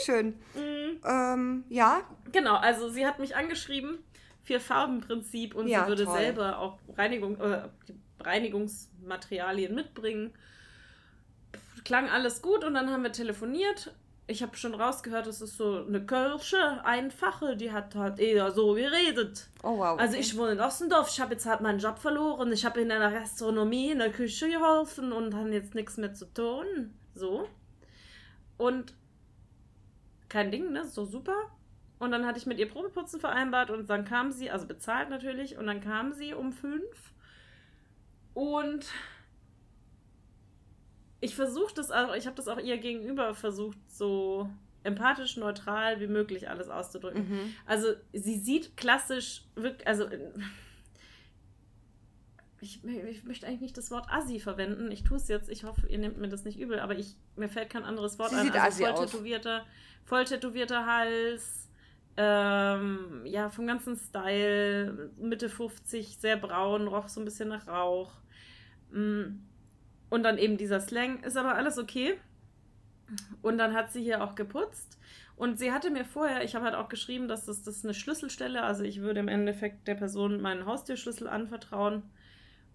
[0.05, 0.39] Schön.
[0.55, 1.01] Mhm.
[1.05, 2.01] Ähm, ja,
[2.33, 3.99] Genau, also sie hat mich angeschrieben,
[4.45, 6.17] Vier-Farben-Prinzip und Ja, sie würde toll.
[6.19, 7.69] selber auch Reinigung, äh,
[8.21, 10.33] Reinigungsmaterialien mitbringen.
[11.85, 13.95] Klang alles gut und dann haben wir telefoniert.
[14.29, 18.73] Ich habe schon rausgehört, es ist so eine Kirche, einfache, die hat halt eher so
[18.75, 19.47] geredet.
[19.63, 19.97] oh wow.
[19.99, 20.21] Also okay.
[20.21, 23.13] ich wohne in Ossendorf, ich habe jetzt halt meinen Job verloren, ich habe in einer
[23.13, 26.93] Gastronomie, in der Küche geholfen und habe jetzt nichts mehr zu tun.
[27.15, 27.49] So.
[28.57, 28.95] Und
[30.29, 30.85] kein Ding, ne?
[30.87, 31.37] So super.
[31.99, 35.57] Und dann hatte ich mit ihr Probeputzen vereinbart und dann kam sie, also bezahlt natürlich,
[35.57, 37.13] und dann kam sie um fünf.
[38.37, 38.85] Und
[41.21, 44.51] ich versuche das auch, ich habe das auch ihr gegenüber versucht, so
[44.83, 47.31] empathisch, neutral wie möglich alles auszudrücken.
[47.31, 47.55] Mhm.
[47.65, 50.07] Also sie sieht klassisch wirklich, also
[52.61, 54.91] ich, ich möchte eigentlich nicht das Wort Assi verwenden.
[54.91, 55.49] Ich tue es jetzt.
[55.49, 58.33] Ich hoffe, ihr nehmt mir das nicht übel, aber ich, mir fällt kein anderes Wort
[58.33, 58.45] Sie ein.
[58.45, 59.11] sieht also voll aus.
[59.11, 59.65] tätowierter,
[60.05, 61.71] voll tätowierter Hals,
[62.19, 68.13] ähm, ja, vom ganzen Style, Mitte 50, sehr braun, roch so ein bisschen nach Rauch.
[68.97, 69.43] Mm.
[70.09, 71.23] Und dann eben dieser Slang.
[71.23, 72.15] Ist aber alles okay.
[73.43, 74.99] Und dann hat sie hier auch geputzt.
[75.37, 78.63] Und sie hatte mir vorher, ich habe halt auch geschrieben, dass das, das eine Schlüsselstelle,
[78.63, 82.03] also ich würde im Endeffekt der Person meinen Haustürschlüssel anvertrauen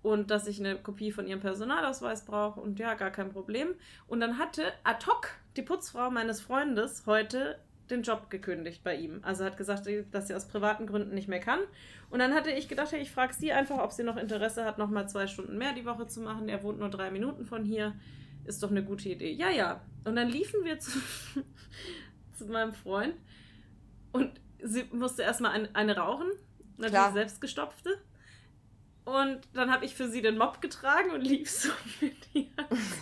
[0.03, 3.69] und dass ich eine Kopie von ihrem Personalausweis brauche und ja, gar kein Problem.
[4.07, 7.57] Und dann hatte ad hoc die Putzfrau meines Freundes heute
[7.91, 9.19] den Job gekündigt bei ihm.
[9.23, 11.59] Also hat gesagt, dass sie aus privaten Gründen nicht mehr kann.
[12.09, 14.77] Und dann hatte ich gedacht, hey, ich frage sie einfach, ob sie noch Interesse hat,
[14.77, 16.49] nochmal zwei Stunden mehr die Woche zu machen.
[16.49, 17.93] Er wohnt nur drei Minuten von hier.
[18.45, 19.31] Ist doch eine gute Idee.
[19.31, 19.81] Ja, ja.
[20.03, 20.99] Und dann liefen wir zu,
[22.33, 23.15] zu meinem Freund
[24.11, 24.31] und
[24.63, 26.27] sie musste erstmal ein, eine rauchen.
[26.77, 27.13] Natürlich Klar.
[27.13, 27.97] selbstgestopfte.
[29.05, 31.69] Und dann habe ich für sie den Mob getragen und lief so
[32.01, 32.47] mit ihr.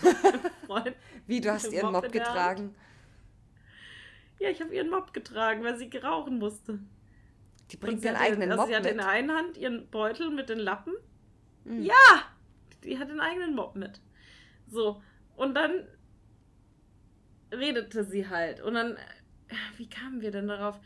[0.65, 0.95] Freund.
[1.27, 2.75] Wie, du hast ihren Mob Mob getragen?
[4.39, 6.79] Ja, ich habe ihren Mob getragen, weil sie rauchen musste.
[7.71, 8.99] Die bringt ihren eigenen also Mob Sie in mit.
[8.99, 10.93] der einen Hand ihren Beutel mit den Lappen.
[11.65, 11.83] Mhm.
[11.83, 11.93] Ja!
[12.83, 14.01] Die hat den eigenen Mob mit.
[14.67, 15.01] So.
[15.35, 15.85] Und dann
[17.51, 18.61] redete sie halt.
[18.61, 20.79] Und dann, äh, wie kamen wir denn darauf?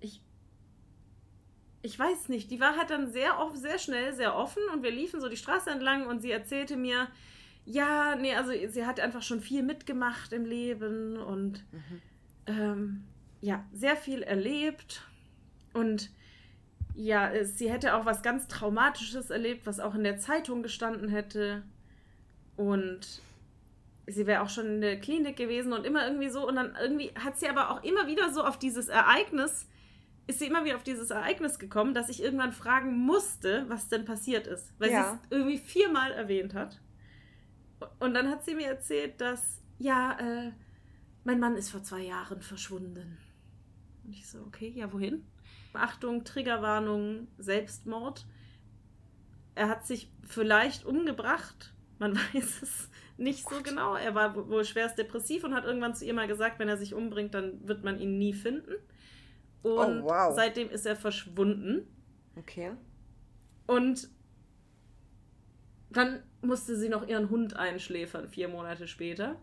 [0.00, 0.22] Ich.
[1.82, 2.50] Ich weiß nicht.
[2.50, 5.36] Die war halt dann sehr, off, sehr schnell, sehr offen und wir liefen so die
[5.36, 7.08] Straße entlang und sie erzählte mir,
[7.64, 12.02] ja, nee, also sie hat einfach schon viel mitgemacht im Leben und Mhm.
[12.46, 13.04] Ähm,
[13.40, 15.02] ja, sehr viel erlebt
[15.72, 16.10] und
[16.94, 21.62] ja, sie hätte auch was ganz Traumatisches erlebt, was auch in der Zeitung gestanden hätte
[22.56, 23.22] und
[24.06, 27.12] sie wäre auch schon in der Klinik gewesen und immer irgendwie so und dann irgendwie
[27.14, 29.66] hat sie aber auch immer wieder so auf dieses Ereignis,
[30.26, 34.04] ist sie immer wieder auf dieses Ereignis gekommen, dass ich irgendwann fragen musste, was denn
[34.04, 35.12] passiert ist, weil Ja.
[35.12, 36.80] sie es irgendwie viermal erwähnt hat.
[37.98, 40.50] Und dann hat sie mir erzählt, dass, ja, äh,
[41.24, 43.18] mein Mann ist vor zwei Jahren verschwunden.
[44.04, 45.24] Und ich so, okay, ja, wohin?
[45.72, 48.26] Achtung, Triggerwarnung, Selbstmord.
[49.54, 51.74] Er hat sich vielleicht umgebracht.
[51.98, 53.94] Man weiß es nicht so genau.
[53.94, 56.94] Er war wohl schwerst depressiv und hat irgendwann zu ihr mal gesagt, wenn er sich
[56.94, 58.72] umbringt, dann wird man ihn nie finden.
[59.62, 60.34] Und Oh, wow.
[60.34, 61.86] seitdem ist er verschwunden.
[62.36, 62.72] Okay.
[63.66, 64.08] Und
[65.90, 69.36] dann musste sie noch ihren Hund einschläfern, vier Monate später.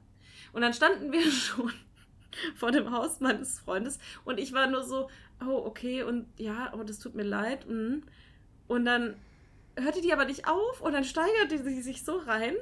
[0.57, 1.71] Und dann standen wir schon
[2.55, 5.07] vor dem Haus meines Freundes und ich war nur so,
[5.39, 7.69] oh, okay, und ja, oh, das tut mir leid.
[7.69, 8.01] mm.
[8.67, 9.15] Und dann
[9.75, 12.55] hörte die aber nicht auf und dann steigerte sie sich so rein,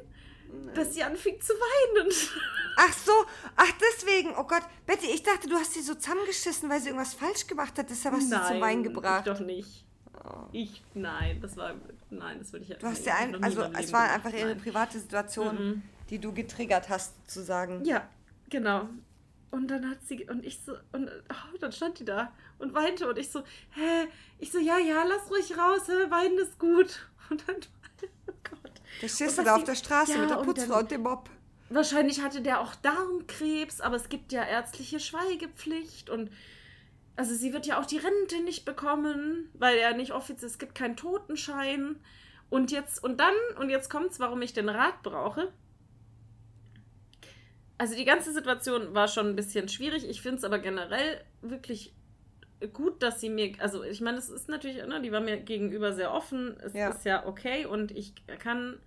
[0.74, 2.12] dass sie anfing zu weinen.
[2.78, 3.14] Ach so,
[3.56, 4.64] ach deswegen, oh Gott.
[4.86, 7.90] Betty, ich dachte, du hast sie so zusammengeschissen, weil sie irgendwas falsch gemacht hat.
[7.90, 9.26] Deshalb hast du sie zum Weinen gebracht.
[9.26, 9.86] Ich doch nicht.
[10.22, 10.48] Oh.
[10.52, 11.76] Ich, nein, das war,
[12.10, 14.58] nein, das würde ich ja Du hast ja ein, also es war einfach ihre nein.
[14.58, 15.84] private Situation, Mhm.
[16.10, 17.84] Die du getriggert hast, sozusagen.
[17.86, 18.08] Ja,
[18.50, 18.90] genau.
[19.52, 23.08] Und dann hat sie, und ich so, und oh, dann stand die da und weinte
[23.08, 23.40] und ich so,
[23.72, 24.08] hä?
[24.40, 26.10] Ich so, ja, ja, lass ruhig raus, hä?
[26.10, 27.10] weinen ist gut.
[27.32, 27.56] Und dann,
[28.28, 28.72] oh Gott.
[29.02, 30.92] Da stehst Und du da auf der Straße Ja, mit der und Putzfrau dann- und
[30.92, 31.28] dem Mob.
[31.70, 36.30] Wahrscheinlich hatte der auch Darmkrebs, aber es gibt ja ärztliche Schweigepflicht und
[37.16, 40.76] also sie wird ja auch die Rente nicht bekommen, weil er nicht offiziell, es gibt
[40.76, 41.96] keinen Totenschein.
[42.50, 45.52] Und jetzt, und dann, und jetzt kommt's, warum ich den Rat brauche.
[47.78, 50.08] Also die ganze Situation war schon ein bisschen schwierig.
[50.08, 51.94] Ich finde es aber generell wirklich
[52.74, 55.94] gut, dass sie mir, also ich meine, es ist natürlich, ne, die war mir gegenüber
[55.94, 56.56] sehr offen.
[56.62, 56.90] Es Ja.
[56.90, 58.80] ist ja okay und ich kann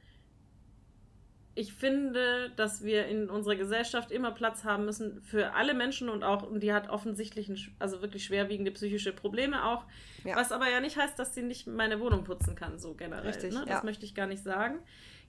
[1.59, 6.23] ich finde, dass wir in unserer Gesellschaft immer Platz haben müssen für alle Menschen und
[6.23, 9.85] auch, und die hat offensichtlich, ein also wirklich schwerwiegende psychische Probleme auch.
[10.23, 10.37] Ja.
[10.37, 13.27] Was aber ja nicht heißt, dass sie nicht meine Wohnung putzen kann, so generell.
[13.27, 13.65] Richtig, ne?
[13.67, 13.83] Das ja.
[13.83, 14.79] möchte ich gar nicht sagen.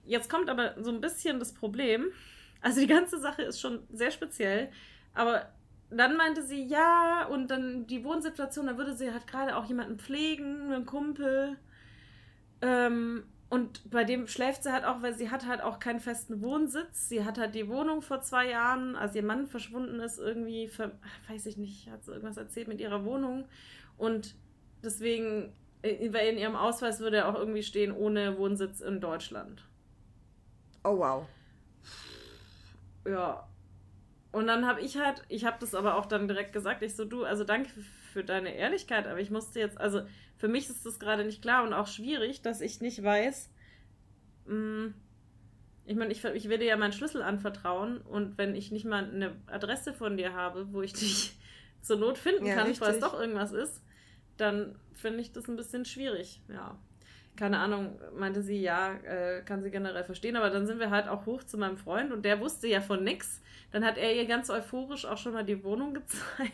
[0.04, 2.12] Jetzt kommt aber so ein bisschen das Problem.
[2.60, 4.70] Also die ganze Sache ist schon sehr speziell,
[5.14, 5.50] aber
[5.90, 9.98] dann meinte sie, ja, und dann die Wohnsituation, da würde sie halt gerade auch jemanden
[9.98, 11.56] pflegen, einen Kumpel.
[12.62, 16.40] Ähm, und bei dem schläft sie halt auch, weil sie hat halt auch keinen festen
[16.40, 17.08] Wohnsitz.
[17.08, 20.92] Sie hat halt die Wohnung vor zwei Jahren, als ihr Mann verschwunden ist, irgendwie, ver
[21.28, 23.46] weiß ich nicht, hat sie irgendwas erzählt mit ihrer Wohnung.
[23.98, 24.36] Und
[24.84, 29.64] deswegen, äh, weil in ihrem Ausweis würde auch irgendwie stehen, ohne Wohnsitz in Deutschland.
[30.84, 31.26] Oh wow.
[33.06, 33.46] Ja.
[34.32, 37.04] Und dann habe ich halt, ich habe das aber auch dann direkt gesagt, ich so,
[37.04, 37.70] du, also danke
[38.12, 40.02] für deine Ehrlichkeit, aber ich musste jetzt, also
[40.36, 43.50] für mich ist das gerade nicht klar und auch schwierig, dass ich nicht weiß,
[44.46, 44.92] mh,
[45.84, 49.04] ich meine, ich, ich will dir ja meinen Schlüssel anvertrauen und wenn ich nicht mal
[49.04, 51.36] eine Adresse von dir habe, wo ich dich
[51.82, 53.82] zur Not finden Ja, kann, falls doch irgendwas ist,
[54.36, 56.78] dann finde ich das ein bisschen schwierig, ja.
[57.40, 61.08] Keine Ahnung, meinte sie, ja, äh, kann sie generell verstehen, aber dann sind wir halt
[61.08, 63.40] auch hoch zu meinem Freund und der wusste ja von nix.
[63.72, 66.52] Dann hat er ihr ganz euphorisch auch schon mal die Wohnung gezeigt.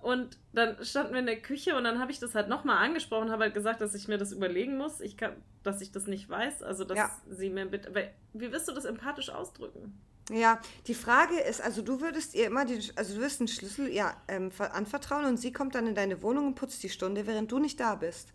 [0.00, 3.30] Und dann standen wir in der Küche und dann habe ich das halt nochmal angesprochen,
[3.30, 5.32] habe halt gesagt, dass ich mir das überlegen muss, ich kann,
[5.62, 7.10] dass ich das nicht weiß, also dass Ja.
[7.28, 7.92] sie mir bitte,
[8.32, 10.00] wie wirst du das empathisch ausdrücken?
[10.30, 13.88] Ja, die Frage ist, also du würdest ihr immer, den, also du wirst einen Schlüssel
[13.92, 17.26] ja, ähm, ver- anvertrauen und sie kommt dann in deine Wohnung und putzt die Stunde,
[17.26, 18.32] während du nicht da bist.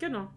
[0.00, 0.28] Genau.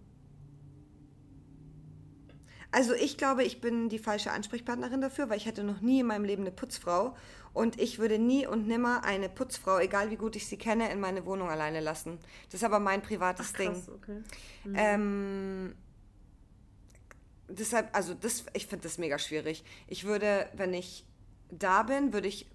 [2.71, 6.07] Also ich glaube, ich bin die falsche Ansprechpartnerin dafür, weil ich hatte noch nie in
[6.07, 7.15] meinem Leben eine Putzfrau
[7.53, 10.99] und ich würde nie und nimmer eine Putzfrau, egal wie gut ich sie kenne, in
[10.99, 12.17] meine Wohnung alleine lassen.
[12.47, 13.73] Das ist aber mein privates Ach, Ding.
[13.73, 14.23] krass, okay.
[14.73, 15.75] Ähm,
[17.47, 19.63] deshalb, also das, ich finde das mega schwierig.
[19.87, 21.05] Ich würde, wenn ich
[21.51, 22.49] da bin, würde ich.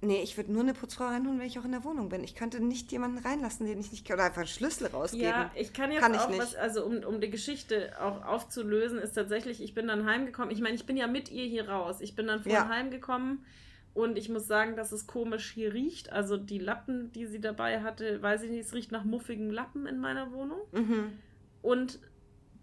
[0.00, 2.22] Nee, ich würde nur eine Putzfrau reinholen, wenn ich auch in der Wohnung bin.
[2.22, 4.18] Ich könnte nicht jemanden reinlassen, den ich nicht kenne.
[4.18, 5.26] Oder einfach einen Schlüssel rausgeben.
[5.28, 6.40] Ja, ich kann jetzt Kann auch nicht.
[6.40, 10.52] was, also um, um die Geschichte auch aufzulösen, ist tatsächlich, ich bin dann heimgekommen.
[10.52, 12.00] Ich meine, ich bin ja mit ihr hier raus.
[12.00, 12.68] Ich bin dann vorhin Ja.
[12.68, 13.44] heimgekommen
[13.92, 16.12] und ich muss sagen, dass es komisch hier riecht.
[16.12, 19.86] Also die Lappen, die sie dabei hatte, weiß ich nicht, es riecht nach muffigem Lappen
[19.88, 20.60] in meiner Wohnung.
[20.70, 21.18] Mhm.
[21.60, 21.98] Und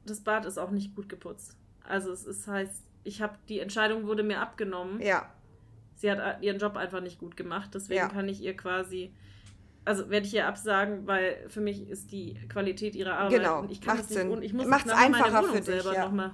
[0.06, 1.58] das Bad ist auch nicht gut geputzt.
[1.84, 5.02] Also es ist heißt, ich habe die Entscheidung wurde mir abgenommen.
[5.02, 5.30] Ja,
[5.96, 7.72] Sie hat ihren Job einfach nicht gut gemacht.
[7.74, 8.08] Deswegen Ja.
[8.10, 9.14] kann ich ihr quasi,
[9.86, 13.40] also werde ich ihr absagen, weil für mich ist die Qualität ihrer Arbeit.
[13.40, 14.30] Genau, und ich kann macht nicht, Sinn.
[14.30, 16.06] und ich muss Macht's einfacher meine Wohnung für dich, selber ja.
[16.06, 16.32] noch mal.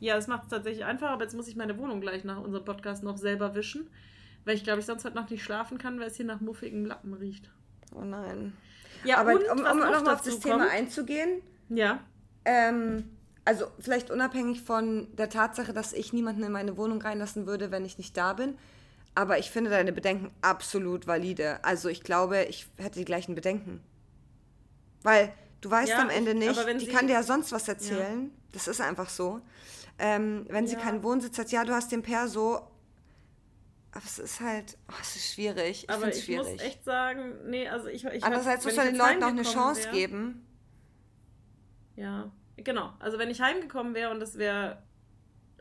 [0.00, 2.64] Ja, es macht es tatsächlich einfacher, aber jetzt muss ich meine Wohnung gleich nach unserem
[2.64, 3.88] Podcast noch selber wischen,
[4.44, 6.84] weil ich glaube, ich sonst heute Nacht nicht schlafen kann, weil es hier nach muffigem
[6.84, 7.50] Lappen riecht.
[7.94, 8.52] oh nein.
[9.04, 12.00] Ja, Aber und um, um noch nochmal auf das Thema kommt- einzugehen, Ja,
[12.44, 13.04] ähm,
[13.44, 17.84] also vielleicht unabhängig von der Tatsache, dass ich niemanden in meine Wohnung reinlassen würde, wenn
[17.84, 18.56] ich nicht da bin.
[19.14, 21.62] Aber ich finde deine Bedenken absolut valide.
[21.64, 23.80] Also ich glaube, ich hätte die gleichen Bedenken.
[25.02, 28.30] Weil du weißt Ja, am Ende ich- nicht, die kann dir ja sonst was erzählen.
[28.52, 29.40] Das ist einfach so.
[29.98, 30.80] Ähm, wenn sie Ja.
[30.80, 32.56] keinen Wohnsitz hat, ja, du hast den Perso.
[33.92, 35.84] Aber es ist halt, oh, es ist schwierig.
[35.84, 36.52] Ich aber finde es ich schwierig.
[36.54, 39.84] muss echt sagen, nee, also ich, ich Andererseits muss man den Leuten auch eine Chance
[39.84, 40.44] wär- geben.
[41.94, 42.92] Ja, genau.
[42.98, 44.82] Also wenn ich heimgekommen wäre und es wäre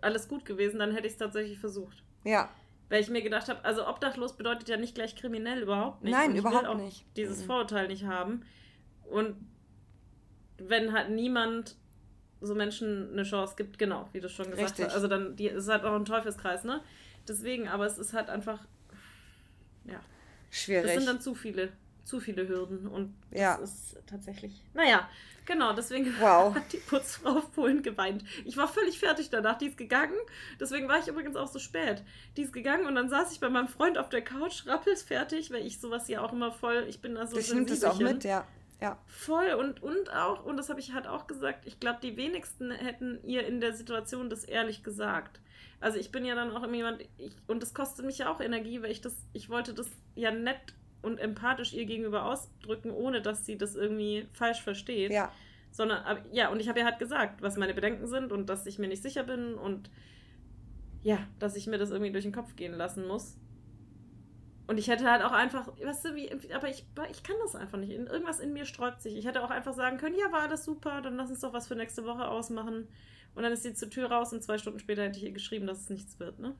[0.02, 2.04] alles gut gewesen, dann hätte ich es tatsächlich versucht.
[2.24, 2.50] Ja,
[2.90, 6.14] Weil ich mir gedacht habe, also obdachlos bedeutet ja nicht gleich kriminell, überhaupt nicht.
[6.14, 7.06] Nein, Und ich überhaupt will auch nicht.
[7.16, 7.46] Dieses Mhm.
[7.46, 8.44] Vorurteil nicht haben.
[9.10, 9.36] Und
[10.58, 11.76] wenn halt niemand
[12.42, 14.86] so Menschen eine Chance gibt, genau, wie du schon gesagt Richtig.
[14.86, 14.94] hast.
[14.96, 16.82] Also dann, die, es ist halt auch ein Teufelskreis, ne?
[17.28, 18.60] Deswegen, aber es ist halt einfach,
[19.86, 19.94] ja,
[20.50, 20.92] das schwierig.
[20.92, 21.70] sind dann zu viele,
[22.04, 23.56] zu viele Hürden und das Ja.
[23.56, 25.10] ist tatsächlich, naja,
[25.46, 26.54] genau, deswegen Wow.
[26.56, 28.24] hat die Putzfrau vorhin geweint.
[28.46, 30.18] Ich war völlig fertig danach, die ist gegangen,
[30.60, 32.04] deswegen war ich übrigens auch so spät.
[32.38, 35.66] Die ist gegangen und dann saß ich bei meinem Freund auf der Couch, rappelsfertig, weil
[35.66, 38.46] ich sowas ja auch immer voll, ich bin da so nehme das auch mit, ja.
[38.82, 42.18] Ja, Voll und, und auch, und das habe ich halt auch gesagt, ich glaube, die
[42.18, 45.40] wenigsten hätten ihr in der Situation das ehrlich gesagt.
[45.80, 48.42] Also ich bin ja dann auch immer jemand, ich, und das kostet mich ja auch
[48.42, 53.22] Energie, weil ich das, ich wollte das ja nett und empathisch ihr gegenüber ausdrücken, ohne
[53.22, 55.12] dass sie das irgendwie falsch versteht.
[55.12, 55.32] ja.
[55.72, 58.66] Sondern, aber- ja, und ich habe ihr halt gesagt, was meine Bedenken sind und dass
[58.68, 59.90] ich mir nicht sicher bin und
[61.02, 63.38] ja, dass ich mir das irgendwie durch den Kopf gehen lassen muss.
[64.68, 67.78] Und ich hätte halt auch einfach, weißt du, wie, aber ich, ich kann das einfach
[67.80, 67.92] nicht.
[67.92, 69.18] Irgendwas in mir sträubt sich.
[69.18, 71.68] Ich hätte auch einfach sagen können, ja, war alles super, dann lass uns doch was
[71.68, 72.88] für nächste Woche ausmachen.
[73.36, 75.66] Und dann ist sie zur Tür raus und zwei Stunden später hätte ich ihr geschrieben,
[75.68, 76.54] dass es nichts wird, ne?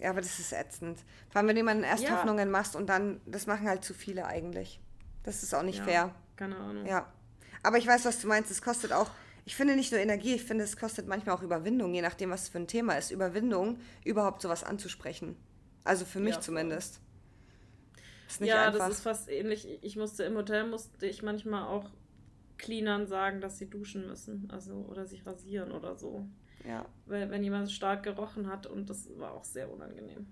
[0.00, 1.00] Ja, aber das ist ätzend.
[1.30, 2.16] Vor allem, wenn du jemanden erst Ja.
[2.16, 4.80] Hoffnungen machst und dann, das machen halt zu viele eigentlich.
[5.24, 5.84] Das ist auch nicht Ja.
[5.84, 6.14] fair.
[6.36, 6.86] Keine Ahnung.
[6.86, 7.12] Ja.
[7.62, 8.50] Aber ich weiß, was du meinst.
[8.50, 9.10] Es kostet auch,
[9.44, 12.48] ich finde nicht nur Energie, ich finde, es kostet manchmal auch Überwindung, je nachdem, was
[12.48, 13.10] für ein Thema ist.
[13.10, 15.36] Überwindung, überhaupt sowas anzusprechen.
[15.84, 17.00] Also für mich Ja, zumindest.
[18.28, 18.86] Ist nicht ja, einfach.
[18.86, 19.66] das ist fast ähnlich.
[19.82, 21.90] Ich musste im Hotel musste ich manchmal auch
[22.58, 26.26] Cleanern sagen, dass sie duschen müssen, also oder sich rasieren oder so,
[26.66, 30.26] ja, weil wenn jemand stark gerochen hat und das war auch sehr unangenehm.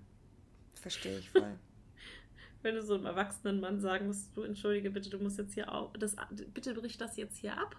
[0.75, 1.53] verstehe ich voll.
[2.63, 5.71] Wenn du so einem erwachsenen Mann sagen musst, du entschuldige bitte, du musst jetzt hier
[5.71, 6.15] auf, das
[6.53, 7.75] bitte brich das jetzt hier ab.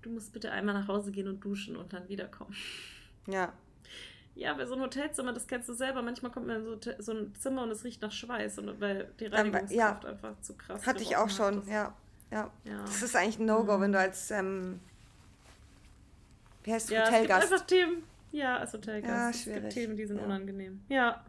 [0.00, 2.54] Du musst bitte einmal nach Hause gehen und duschen und dann wiederkommen.
[3.26, 3.52] ja.
[4.36, 6.00] Ja, bei so einem Hotelzimmer, das kennst du selber.
[6.00, 9.12] Manchmal kommt man in so, so ein Zimmer und es riecht nach Schweiß, und, weil
[9.18, 11.92] die Dann wa- Reinigungskraft einfach zu krass Hatte ich auch schon, ja.
[12.30, 12.48] ja.
[12.62, 12.80] Ja.
[12.82, 14.78] Das ist eigentlich ein No-Go, wenn du als, ähm,
[16.68, 17.52] wie heißt es, Ja, es gibt Hotelgast.
[17.52, 18.02] einfach Themen.
[18.30, 19.08] Ja, als Hotelgast.
[19.10, 19.60] Ja, es schwierig.
[19.62, 20.24] gibt Themen, die sind Ja.
[20.24, 20.82] unangenehm.
[20.88, 21.24] Ja.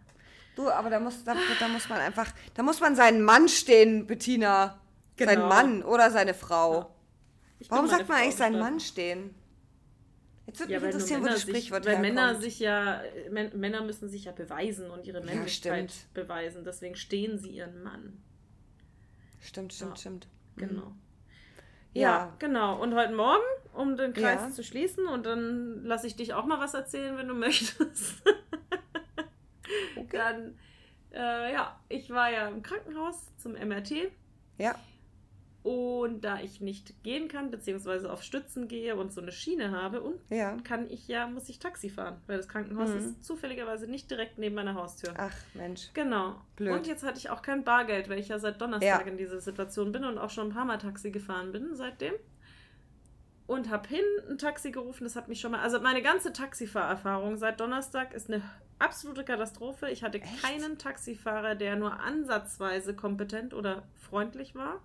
[0.58, 4.06] Du, aber da muss, da, da muss man einfach, da muss man seinen Mann stehen,
[4.06, 4.80] Bettina.
[5.18, 5.48] Sein Genau.
[5.48, 6.94] Mann oder seine Frau.
[7.60, 7.66] Ja.
[7.70, 8.60] Warum sagt man Frau eigentlich seinen.
[8.60, 9.34] Mann stehen?
[10.46, 12.44] Jetzt würde Ja, mich weil interessieren, wo Männer das sich, Sprichwort weil Männer herkommt.
[12.44, 16.14] sich ja, Män- Männer müssen sich ja beweisen und ihre Ja, Männlichkeit stimmt.
[16.14, 16.64] beweisen.
[16.66, 18.22] Deswegen stehen sie ihren Mann.
[19.42, 20.28] Stimmt, stimmt, stimmt.
[20.58, 20.94] Genau.
[21.94, 22.02] Ja.
[22.02, 22.82] Ja, genau.
[22.82, 24.50] Und heute Morgen, um den Kreis Ja.
[24.52, 28.22] zu schließen, und dann lasse ich dich auch mal was erzählen, wenn du möchtest.
[30.12, 30.58] Dann,
[31.14, 34.12] äh, ja, ich war ja im Krankenhaus zum MRT.
[34.58, 34.76] Ja,
[35.62, 40.02] Und da ich nicht gehen kann, beziehungsweise auf Stützen gehe und so eine Schiene habe,
[40.02, 40.56] und ja.
[40.64, 42.98] kann ich ja, muss ich Taxi fahren, weil das Krankenhaus Mhm.
[42.98, 45.14] ist zufälligerweise nicht direkt neben meiner Haustür.
[45.18, 45.90] Ach, Mensch.
[45.94, 46.40] Genau.
[46.56, 46.72] Blöd.
[46.74, 49.12] Und jetzt hatte ich auch kein Bargeld, weil ich ja seit Donnerstag Ja.
[49.12, 52.14] in dieser Situation bin und auch schon ein paar Mal Taxi gefahren bin seitdem.
[53.48, 55.04] und habe hin ein Taxi gerufen.
[55.06, 55.62] Das hat mich schon mal.
[55.62, 58.44] Also meine ganze Taxifahrerfahrung seit Donnerstag ist eine
[58.78, 59.90] absolute Katastrophe.
[59.90, 60.44] Ich hatte Echt?
[60.44, 64.84] keinen Taxifahrer, der nur ansatzweise kompetent oder freundlich war.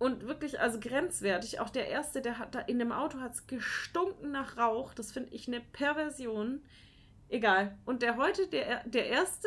[0.00, 1.60] Und wirklich, also grenzwertig.
[1.60, 4.94] Auch der erste, der hat da in dem Auto hat es gestunken nach Rauch.
[4.94, 6.62] Das finde ich eine Perversion.
[7.28, 7.76] Egal.
[7.84, 9.46] Und der heute, der, der erste,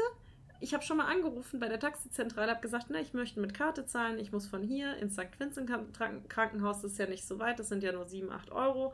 [0.62, 3.86] ich habe schon mal angerufen bei der Taxizentrale, habe gesagt, na, ich möchte mit Karte
[3.86, 5.38] zahlen, ich muss von hier ins St.
[5.40, 8.52] Vincent Kranken- Krankenhaus, das ist ja nicht so weit, das sind ja nur 7, 8
[8.52, 8.94] Euro.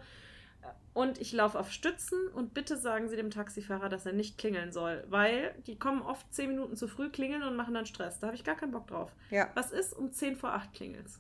[0.94, 4.72] Und ich laufe auf Stützen und bitte sagen Sie dem Taxifahrer, dass er nicht klingeln
[4.72, 8.20] soll, weil die kommen oft 10 Minuten zu früh klingeln und machen dann Stress.
[8.20, 9.12] Da habe ich gar keinen Bock drauf.
[9.30, 11.20] Ja, Was ist um 10 vor 8 klingelt's?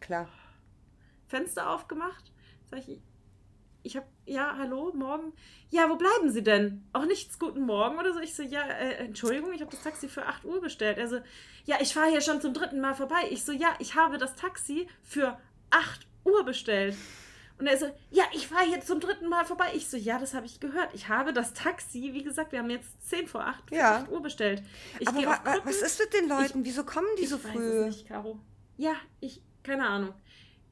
[0.00, 0.28] Klar.
[1.26, 2.32] Fenster aufgemacht.
[2.70, 3.00] Sag ich,
[3.82, 5.32] ich habe, ja, hallo, morgen.
[5.70, 6.86] Ja, wo bleiben Sie denn?
[6.92, 8.20] Auch nichts, guten Morgen oder so.
[8.20, 10.98] Ich so, ja, äh, Entschuldigung, ich habe das Taxi für 8 Uhr bestellt.
[10.98, 11.20] Also,
[11.64, 13.28] ja, ich fahre hier schon zum dritten Mal vorbei.
[13.30, 15.38] Ich so, ja, ich habe das Taxi für
[15.70, 16.96] 8 Uhr bestellt.
[17.58, 19.70] Und er so, ja, ich fahre hier zum dritten Mal vorbei.
[19.74, 20.94] Ich so, ja, das habe ich gehört.
[20.94, 23.96] Ich habe das Taxi, wie gesagt, wir haben jetzt 10 vor 8, für Ja.
[24.02, 24.62] 8 Uhr bestellt.
[25.00, 25.68] Ich Aber wa Krücken.
[25.68, 26.64] was ist mit den Leuten?
[26.64, 27.86] Wieso kommen die Ich so früh?
[27.86, 28.38] nicht, Caro.
[28.76, 30.14] Ja, ich, keine Ahnung.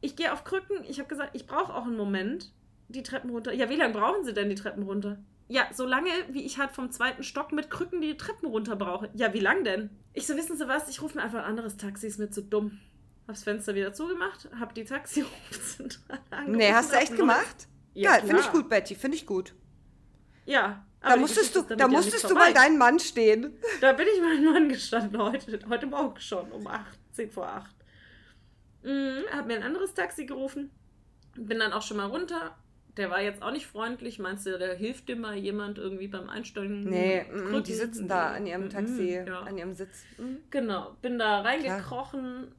[0.00, 0.84] Ich gehe auf Krücken.
[0.88, 2.52] Ich habe gesagt, ich brauche auch einen Moment
[2.88, 3.52] die Treppen runter.
[3.52, 5.18] Ja, wie lange brauchen Sie denn die Treppen runter?
[5.48, 9.10] Ja, so lange, wie ich halt vom zweiten Stock mit Krücken die Treppen runter brauche.
[9.14, 9.90] Ja, wie lang denn?
[10.12, 10.88] Ich so, wissen Sie was?
[10.88, 12.78] Ich rufe mir einfach ein anderes Taxi, ist mir zu dumm.
[13.28, 16.56] Hab's Fenster wieder zugemacht, hab die Taxirufzentrale angerufen.
[16.58, 17.68] Nee, hast du echt gemacht?
[17.94, 19.54] Ja, Ja, finde ich gut, Betty, finde ich gut.
[20.44, 20.84] Ja.
[21.00, 22.46] Da musstest du, da ja musstest du vorbei.
[22.46, 23.56] mal deinen Mann stehen.
[23.80, 27.74] Da bin ich meinen Mann gestanden heute, heute Morgen schon um 8, 10 vor 8.
[28.82, 30.70] Mhm, hab mir ein anderes Taxi gerufen.
[31.36, 32.56] Bin dann auch schon mal runter.
[32.96, 34.18] Der war jetzt auch nicht freundlich.
[34.18, 36.84] Meinst du, der hilft dir mal jemand irgendwie beim Einsteigen?
[36.84, 37.64] Nee, mm, Krücken?
[37.64, 39.40] die sitzen da an ihrem Mhm, Taxi, ja.
[39.40, 40.04] an ihrem Sitz.
[40.16, 40.36] Mm.
[40.50, 42.52] Genau, bin da reingekrochen.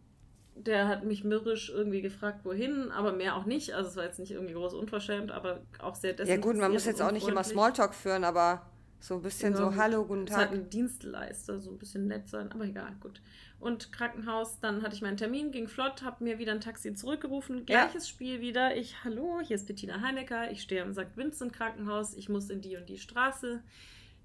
[0.55, 3.73] Der hat mich mürrisch irgendwie gefragt, wohin, aber mehr auch nicht.
[3.73, 6.85] Also es war jetzt nicht irgendwie groß unverschämt, aber auch sehr Ja gut, man muss
[6.85, 7.43] jetzt auch nicht immer.
[7.43, 8.63] Smalltalk führen, aber
[8.99, 10.57] so ein bisschen Ja, so, hallo, guten Ist halt Tag.
[10.57, 13.21] ein Dienstleister, so ein bisschen nett sein, aber egal, gut.
[13.59, 17.65] Und Krankenhaus, dann hatte ich meinen Termin, ging flott, habe mir wieder ein Taxi zurückgerufen.
[17.67, 17.85] Ja.
[17.85, 18.75] Gleiches Spiel wieder.
[18.75, 21.15] Ich, hallo, hier ist Bettina Heinecker, ich stehe am St.
[21.15, 23.63] Vincent Krankenhaus, ich muss in die und die Straße.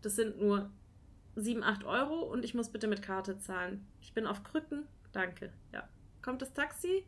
[0.03, 0.71] Das sind nur
[1.37, 3.87] 7, 8 Euro und ich muss bitte mit Karte zahlen.
[4.01, 5.53] Ich bin auf Krücken, danke.
[5.73, 5.89] Ja.
[6.21, 7.05] Kommt das Taxi,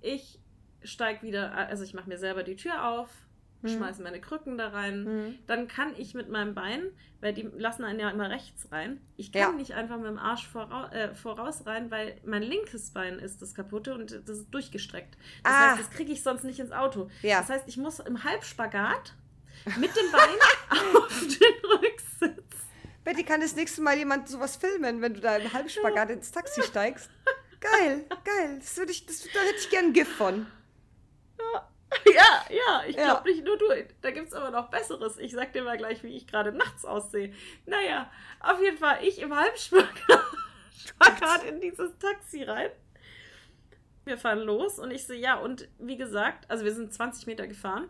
[0.00, 0.40] ich
[0.82, 3.23] steige wieder, also ich mache mir selber die Tür auf,
[3.64, 3.76] Mhm.
[3.78, 5.38] schmeiße meine Krücken da rein Mhm.
[5.46, 6.82] dann kann ich mit meinem Bein,
[7.20, 9.52] weil die lassen einen ja immer rechts rein, ich kann Ja.
[9.52, 13.54] nicht einfach mit dem Arsch vorau äh, voraus rein, weil mein linkes Bein ist das
[13.54, 15.16] kaputte und das ist durchgestreckt.
[15.42, 15.70] Das Ah.
[15.70, 17.10] heißt, das kriege ich sonst nicht ins Auto.
[17.22, 17.40] Ja.
[17.40, 19.14] Das heißt, ich muss im Halbspagat
[19.78, 20.28] mit dem Bein
[20.96, 22.44] auf den Rücksitz.
[23.04, 26.62] Betty, kann das nächste Mal jemand sowas filmen, wenn du da im Halbspagat ins Taxi
[26.62, 27.10] steigst?
[27.60, 28.58] Geil, geil.
[28.58, 30.46] Das würde ich, das, da hätte ich gern ein GIF von.
[31.38, 31.68] Ja,
[32.50, 33.04] ja, ich Ja.
[33.04, 33.66] glaube nicht nur du.
[34.00, 35.18] Da gibt es aber noch Besseres.
[35.18, 37.32] Ich sag dir mal gleich, wie ich gerade nachts aussehe.
[37.66, 38.10] Naja,
[38.40, 39.94] auf jeden Fall, ich im Halbspagat
[40.76, 42.70] Spagat in dieses Taxi rein.
[44.04, 47.46] Wir fahren los und ich so, ja, und wie gesagt, also wir sind 20 Meter
[47.46, 47.88] gefahren.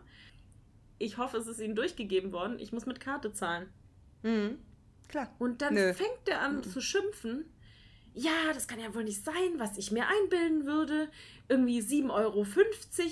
[0.97, 2.57] Ich hoffe, es ist Ihnen durchgegeben worden.
[2.59, 3.69] Ich muss mit Karte zahlen.
[4.23, 4.59] Mhm.
[5.09, 5.35] Klar.
[5.39, 5.93] Und dann Nö.
[5.93, 7.45] fängt er an zu schimpfen.
[8.17, 11.09] Ja, das kann ja wohl nicht sein, was ich mir einbilden würde.
[11.49, 12.11] Irgendwie 7,50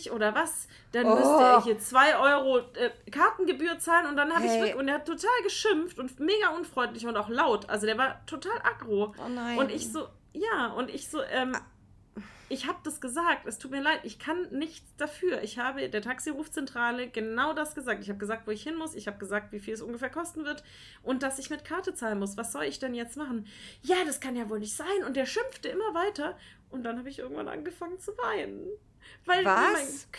[0.10, 0.68] Euro oder was.
[0.93, 1.16] Dann Oh.
[1.16, 4.08] müsste er hier 2 Euro äh, Kartengebühr zahlen.
[4.08, 4.60] Und dann habe ich Hey.
[4.62, 7.70] wirklich, und er hat total geschimpft und mega unfreundlich und auch laut.
[7.70, 9.14] Also der war total aggro.
[9.24, 9.58] Oh nein.
[9.58, 11.56] Und ich so, ja, und ich so, ähm,
[12.49, 15.41] ich habe das gesagt, es tut mir leid, ich kann nichts dafür.
[15.41, 18.03] Ich habe der Taxirufzentrale genau das gesagt.
[18.03, 20.45] Ich habe gesagt, wo ich hin muss, ich habe gesagt, wie viel es ungefähr kosten
[20.45, 20.64] wird
[21.01, 22.38] und dass ich mit Karte zahlen muss.
[22.38, 23.47] Was soll ich denn jetzt machen?
[23.82, 25.03] Ja, das kann ja wohl nicht sein.
[25.05, 26.38] Und der schimpfte immer weiter
[26.70, 28.68] und dann habe ich irgendwann angefangen zu weinen.
[29.26, 29.56] Weil Was?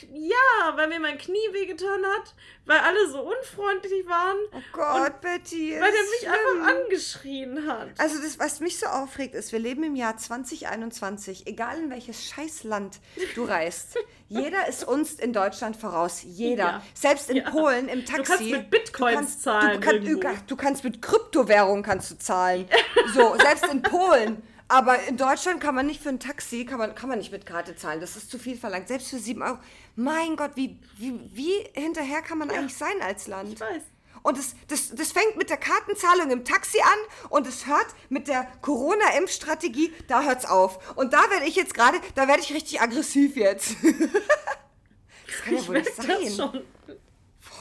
[0.00, 4.60] Mir mein, ja, weil mir mein Knie wehgetan hat, weil alle so unfreundlich waren, oh
[4.72, 5.76] Gott, Betty.
[5.78, 6.62] weil ist mich schlimm.
[6.62, 7.88] einfach angeschrien hat.
[7.98, 12.24] Also das, was mich so aufregt, ist, wir leben im Jahr 2021, egal in welches
[12.24, 12.98] Scheißland
[13.34, 13.96] du reist.
[14.28, 16.22] Jeder ist uns in Deutschland voraus.
[16.22, 16.64] Jeder.
[16.64, 16.82] Ja.
[16.94, 17.50] Selbst in Ja.
[17.50, 18.22] Polen im Taxi.
[18.24, 22.66] kannst mit Bitcoins du kannst, zahlen Du, kann, du kannst mit Kryptowährung kannst du zahlen.
[23.12, 24.42] So, selbst in Polen.
[24.68, 27.44] Aber in Deutschland kann man nicht für ein Taxi, kann man, kann man nicht mit
[27.44, 28.00] Karte zahlen.
[28.00, 28.88] Das ist zu viel verlangt.
[28.88, 29.58] Selbst für 7 Euro.
[29.94, 33.52] Mein Gott, wie, wie, wie hinterher kann man eigentlich sein als Land?
[33.52, 33.82] Ich weiß.
[34.22, 38.26] Und das, das, das fängt mit der Kartenzahlung im Taxi an und es hört mit
[38.26, 40.96] der Corona-Impfstrategie, da hört's auf.
[40.96, 43.76] Und da werde ich jetzt gerade, da werde ich richtig aggressiv jetzt.
[43.82, 46.06] das kann ja Ich wohl nicht sein.
[46.24, 46.64] das schon.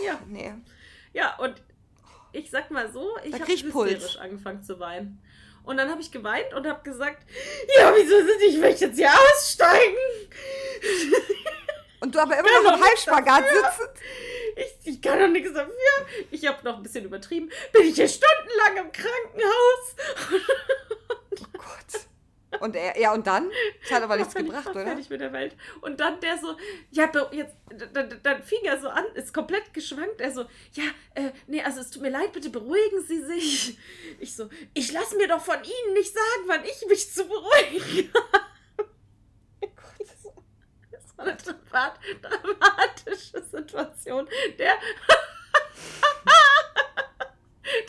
[0.06, 0.54] Ja, Nee.
[1.12, 1.62] ja, und
[2.32, 3.92] ich sag mal so, ich habe Puls.
[3.92, 5.22] hysterisch angefangen zu weinen.
[5.64, 7.24] Und dann habe ich geweint und habe gesagt,
[7.78, 9.98] ja, wieso sind ich, ich möchte jetzt hier aussteigen?
[12.02, 13.88] Und du aber immer noch im Halbspagat sitzen.
[14.58, 15.74] Ich, ich kann doch nichts dafür.
[16.32, 17.50] Ich habe noch ein bisschen übertrieben.
[17.72, 19.96] Bin ich hier stundenlang im Krankenhaus.
[21.32, 22.02] Oh Gott.
[22.60, 23.50] Und er, ja, und dann?
[23.82, 24.84] Das hat aber nichts gebracht, oder?
[24.84, 25.56] fertig mit der Welt.
[25.82, 26.56] Und dann der so,
[26.92, 27.56] ja, jetzt,
[27.94, 30.22] dann, dann fing er so an, ist komplett geschwankt.
[30.22, 30.84] Er so, ja,
[31.16, 33.78] äh, nee, also es tut mir leid, bitte beruhigen Sie sich.
[34.20, 38.14] Ich so, ich lasse mir doch von Ihnen nicht sagen, wann ich mich zu beruhigen
[38.34, 38.44] habe.
[40.92, 44.28] Das war eine dramat dramatische Situation.
[44.58, 44.74] Der,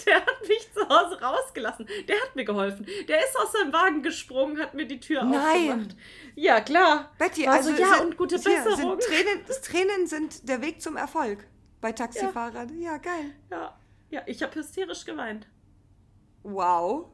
[0.07, 1.89] der hat mich zu Hause rausgelassen.
[2.09, 2.87] Der hat mir geholfen.
[3.09, 5.35] Der ist aus seinem Wagen gesprungen, hat mir die Tür Nein.
[5.71, 5.97] aufgemacht.
[6.35, 7.13] Ja, klar.
[7.19, 9.01] Betty, also so, ja, sind, und gute Besserung.
[9.01, 11.47] Sind Tränen, das Tränen sind der Weg zum Erfolg
[11.81, 12.81] bei Taxifahrern.
[12.81, 13.35] Ja, geil.
[13.51, 13.79] Ja,
[14.11, 15.47] ja ich habe hysterisch geweint.
[16.43, 17.11] Wow.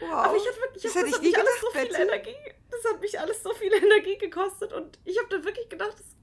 [0.00, 0.10] Wow.
[0.10, 2.02] Aber ich habe wirklich, das das, hätte hat ich mich alles gedacht, so viel Betty.
[2.02, 5.94] Energie, das hat mich alles so viel Energie gekostet und ich habe dann wirklich gedacht,
[5.98, 6.16] das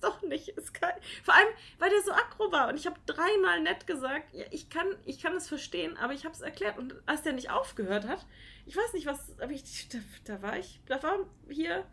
[0.00, 0.56] doch nicht.
[0.56, 0.90] Es kann,
[1.22, 1.48] vor allem,
[1.78, 5.22] weil der so aggro war und ich habe dreimal nett gesagt, ja, ich kann, ich
[5.22, 8.26] kann es verstehen, aber ich habe es erklärt und als der nicht aufgehört hat,
[8.66, 11.84] ich weiß nicht was, aber ich, da, da war ich, da war hier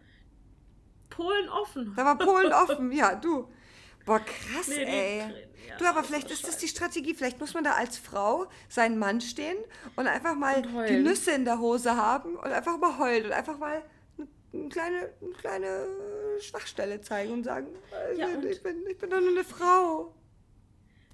[1.10, 1.94] Polen offen.
[1.96, 2.92] Da war Polen offen.
[2.92, 3.50] Ja, du.
[4.06, 5.20] Boah, krass, Nee, ey.
[5.20, 5.36] Tränen,
[5.68, 7.14] ja, du, aber vielleicht ist das die Strategie.
[7.14, 9.58] Vielleicht muss man da als Frau seinen Mann stehen
[9.98, 13.32] und einfach mal Und die Nüsse in der Hose haben und einfach mal heulen und
[13.34, 13.84] einfach mal
[14.54, 15.88] eine, eine, kleine, eine kleine
[16.40, 17.68] Schwachstelle zeigen und sagen,
[18.14, 20.14] ich, Ja, bin, und- ich, bin, ich bin doch nur eine Frau.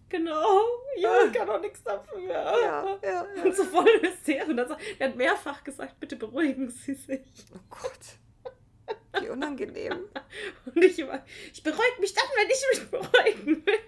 [0.09, 0.61] Genau,
[0.97, 2.19] ja, ich kann doch nichts dafür.
[2.19, 3.43] Ja, ja, ja.
[3.43, 4.47] Und so voll hysterisch.
[4.47, 7.21] Und dann so, er hat mehrfach gesagt, bitte beruhigen Sie sich.
[7.55, 9.19] Oh Gott.
[9.23, 10.05] Wie unangenehm.
[10.65, 13.79] Und ich immer, ich beruhige mich dann, wenn ich mich beruhigen will.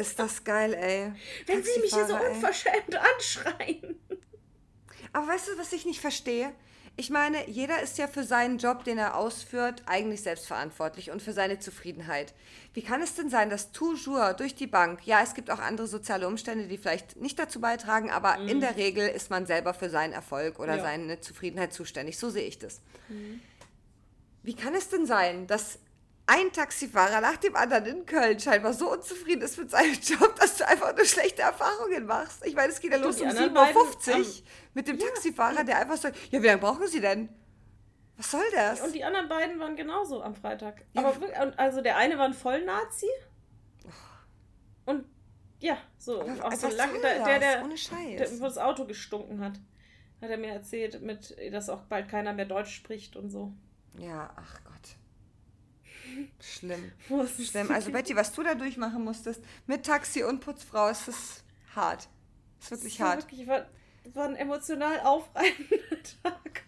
[0.00, 1.12] Ist das geil, ey.
[1.46, 2.34] Wenn Sie mich hier so Taxifahrer, ey.
[2.34, 4.00] unverschämt anschreien.
[5.12, 6.52] Aber weißt du, was ich nicht verstehe?
[7.00, 11.32] Ich meine, jeder ist ja für seinen Job, den er ausführt, eigentlich selbstverantwortlich und für
[11.32, 12.34] seine Zufriedenheit.
[12.74, 15.86] Wie kann es denn sein, dass toujours durch die Bank, ja, es gibt auch andere
[15.86, 19.88] soziale Umstände, die vielleicht nicht dazu beitragen, aber in der Regel ist man selber für
[19.88, 20.82] seinen Erfolg oder Ja.
[20.82, 22.18] seine Zufriedenheit zuständig.
[22.18, 22.82] So sehe ich das.
[24.42, 25.78] Wie kann es denn sein, dass
[26.30, 30.56] ein Taxifahrer nach dem anderen in Köln scheinbar so unzufrieden ist mit seinem Job, dass
[30.56, 32.46] du einfach nur schlechte Erfahrungen machst?
[32.46, 34.26] Ich meine, es geht ja los um anderen 7.50 Uhr
[34.74, 37.28] mit dem Taxifahrer, der einfach sagt, ja, wie lange brauchen Sie denn?
[38.16, 38.80] Was soll das?
[38.80, 40.84] Und die anderen beiden waren genauso am Freitag.
[40.92, 41.04] Ja.
[41.04, 41.16] Aber
[41.56, 43.08] also der eine war ein Vollnazi.
[44.84, 45.06] Und
[45.58, 46.20] ja, so.
[46.20, 48.18] Aber auch so was lang, der, der, der, Ohne Scheiß.
[48.18, 49.54] der, wo das Auto gestunken hat,
[50.20, 53.52] hat er mir erzählt, mit, dass auch bald keiner mehr Deutsch spricht und so.
[53.98, 54.99] ja, ach Gott.
[56.40, 56.92] Schlimm.
[57.38, 57.70] Schlimm.
[57.70, 61.44] Also Betty, was du da durchmachen musstest, mit Taxi und Putzfrau, ist das
[61.74, 62.08] hart.
[62.60, 63.22] Ist wirklich Das war hart.
[63.22, 63.66] Wirklich, war,
[64.14, 66.64] war ein emotional aufreibender Tag.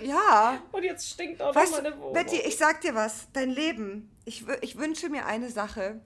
[0.00, 0.62] Ja.
[0.72, 2.12] Und jetzt stinkt auch Weißt noch meine Wohnung.
[2.12, 6.00] Betty, ich sag dir was, dein Leben, ich, ich wünsche mir eine Sache.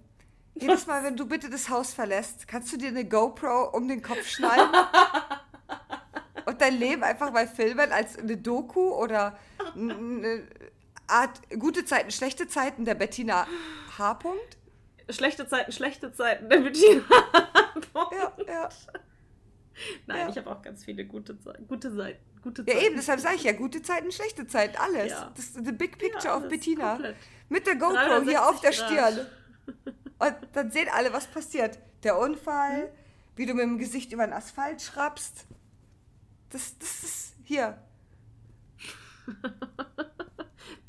[0.55, 4.03] Jedes Mal, wenn du bitte das Haus verlässt, kannst du dir eine GoPro um den
[4.03, 4.69] Kopf schneiden
[6.47, 9.39] und dein Leben einfach mal filmen als eine Doku oder
[9.75, 10.47] eine
[11.13, 13.47] Art gute Zeiten, schlechte Zeiten der Bettina
[13.99, 14.15] H.
[14.15, 14.57] Punkt.
[15.11, 17.03] Schlechte Zeiten, schlechte Zeiten, der Bettina.
[18.13, 18.69] Ja, ja.
[20.07, 20.29] Nein, Ja.
[20.29, 22.21] ich habe auch ganz viele gute, Ze gute Seiten.
[22.43, 22.87] Gute Ja, Zeiten.
[22.87, 25.11] eben, deshalb sage ich ja, gute Zeiten, schlechte Zeiten, alles.
[25.11, 25.33] Ja.
[25.35, 26.99] Das ist the big picture Ja, of Bettina.
[27.49, 29.27] Mit der GoPro hier auf der 360 Stirn.
[30.19, 30.39] Grad.
[30.43, 31.79] Und dann sehen alle, was passiert.
[32.05, 32.89] Der Unfall, Hm?
[33.37, 35.47] wie du mit dem Gesicht über den Asphalt schraubst.
[36.51, 37.79] Das, das ist hier.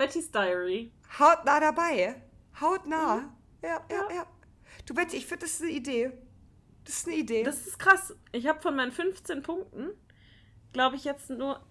[0.06, 0.92] Betty's Diary.
[1.18, 2.22] Hautnah dabei.
[2.60, 3.18] Hautnah.
[3.18, 3.30] Mhm.
[3.62, 4.26] Ja, ja, ja.
[4.86, 6.12] Du Betty, ich finde, das ist eine Idee.
[6.84, 7.44] Das ist eine Idee.
[7.44, 8.14] Das ist krass.
[8.34, 9.90] Ich habe von meinen 15 Punkten,
[10.74, 11.66] glaube ich, jetzt nur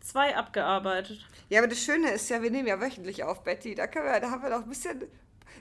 [0.00, 1.26] zwei abgearbeitet.
[1.48, 3.74] Ja, aber das Schöne ist ja, wir nehmen ja wöchentlich auf, Betty.
[3.74, 5.04] Da, können wir, da haben wir noch ein bisschen.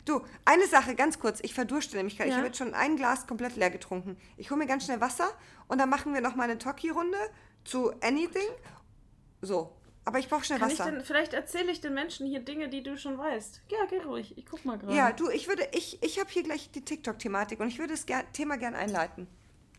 [0.03, 1.39] Du, eine Sache ganz kurz.
[1.41, 2.27] Ich verdurste nämlich gerade.
[2.29, 2.37] Ich Ja.
[2.39, 4.17] habe jetzt schon ein Glas komplett leer getrunken.
[4.35, 5.29] Ich hole mir ganz schnell Wasser
[5.69, 7.17] und dann machen wir noch mal eine Talkie-Runde
[7.63, 8.49] zu Anything.
[9.41, 9.76] So.
[10.07, 10.89] Aber ich brauche schnell Kann ich Wasser.
[10.89, 13.61] denn, vielleicht erzähle ich den Menschen hier Dinge, die du schon weißt.
[13.69, 14.37] Ja, geh ruhig.
[14.37, 14.95] Ich guck mal gerade.
[14.95, 18.05] ja, du, ich würde, ich, ich habe hier gleich die TikTok-Thematik und ich würde das
[18.05, 19.27] ger Thema gern einleiten.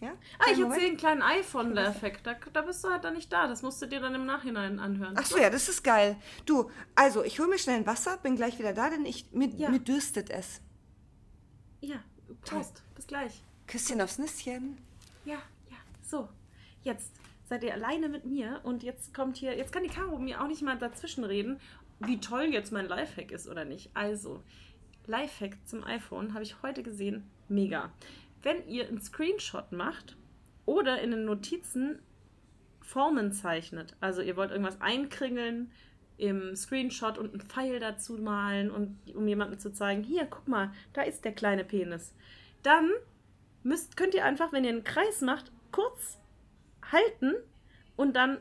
[0.03, 0.11] Ja?
[0.11, 0.73] Ah, ich Kleinen Moment.
[0.75, 2.27] erzähle einen kleinen iPhone-Effekt.
[2.27, 3.49] Da, da bist du halt dann nicht da.
[3.49, 5.15] Das musst du dir dann im Nachhinein anhören.
[5.19, 6.17] Ach so, ja, das ist geil.
[6.45, 9.49] Du, also, ich hole mir schnell ein Wasser, bin gleich wieder da, denn ich, mir,
[9.57, 9.71] Ja.
[9.71, 10.61] mir dürstet es.
[11.81, 11.97] Ja,
[12.43, 12.83] Prost.
[12.95, 13.43] Bis gleich.
[13.67, 14.77] Küsschen aufs Nüsschen.
[15.25, 15.37] Ja,
[15.71, 15.77] ja.
[16.03, 16.29] So,
[16.83, 17.13] jetzt
[17.49, 20.49] seid ihr alleine mit mir und jetzt kommt hier, jetzt kann die Caro mir auch
[20.49, 21.59] nicht mal dazwischen reden,
[22.01, 23.91] wie toll jetzt mein Lifehack ist oder nicht.
[23.95, 24.43] Also,
[25.07, 27.25] Lifehack zum iPhone habe ich heute gesehen.
[27.49, 27.91] Mega.
[28.43, 30.17] Wenn ihr einen Screenshot macht
[30.67, 31.99] oder in den Notizen
[32.83, 35.71] Formen zeichnet, also ihr wollt irgendwas einkringeln,
[36.19, 40.73] im Screenshot und einen Pfeil dazu malen und um jemandem zu zeigen, hier, guck mal,
[40.93, 42.13] da ist der kleine Penis.
[42.63, 42.91] Dann
[43.63, 46.19] müsst, könnt ihr einfach, wenn ihr einen Kreis macht, kurz
[46.91, 47.35] halten
[47.97, 48.39] und dann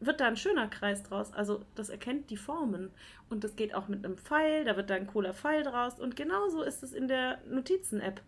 [0.00, 1.32] wird da ein schöner Kreis draus.
[1.32, 2.90] Also das erkennt die Formen.
[3.28, 5.98] Und das geht auch mit einem Pfeil, da wird da ein cooler Pfeil draus.
[5.98, 8.22] Und genauso ist es in der Notizen-App.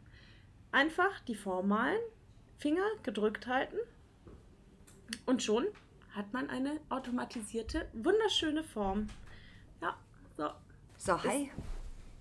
[0.73, 2.01] Einfach die Form malen,
[2.59, 3.79] Finger gedrückt halten
[5.27, 5.67] und schon
[6.15, 9.09] hat man eine automatisierte, wunderschöne Form.
[9.81, 9.97] Ja,
[10.37, 10.51] so.
[10.99, 11.51] So, hi.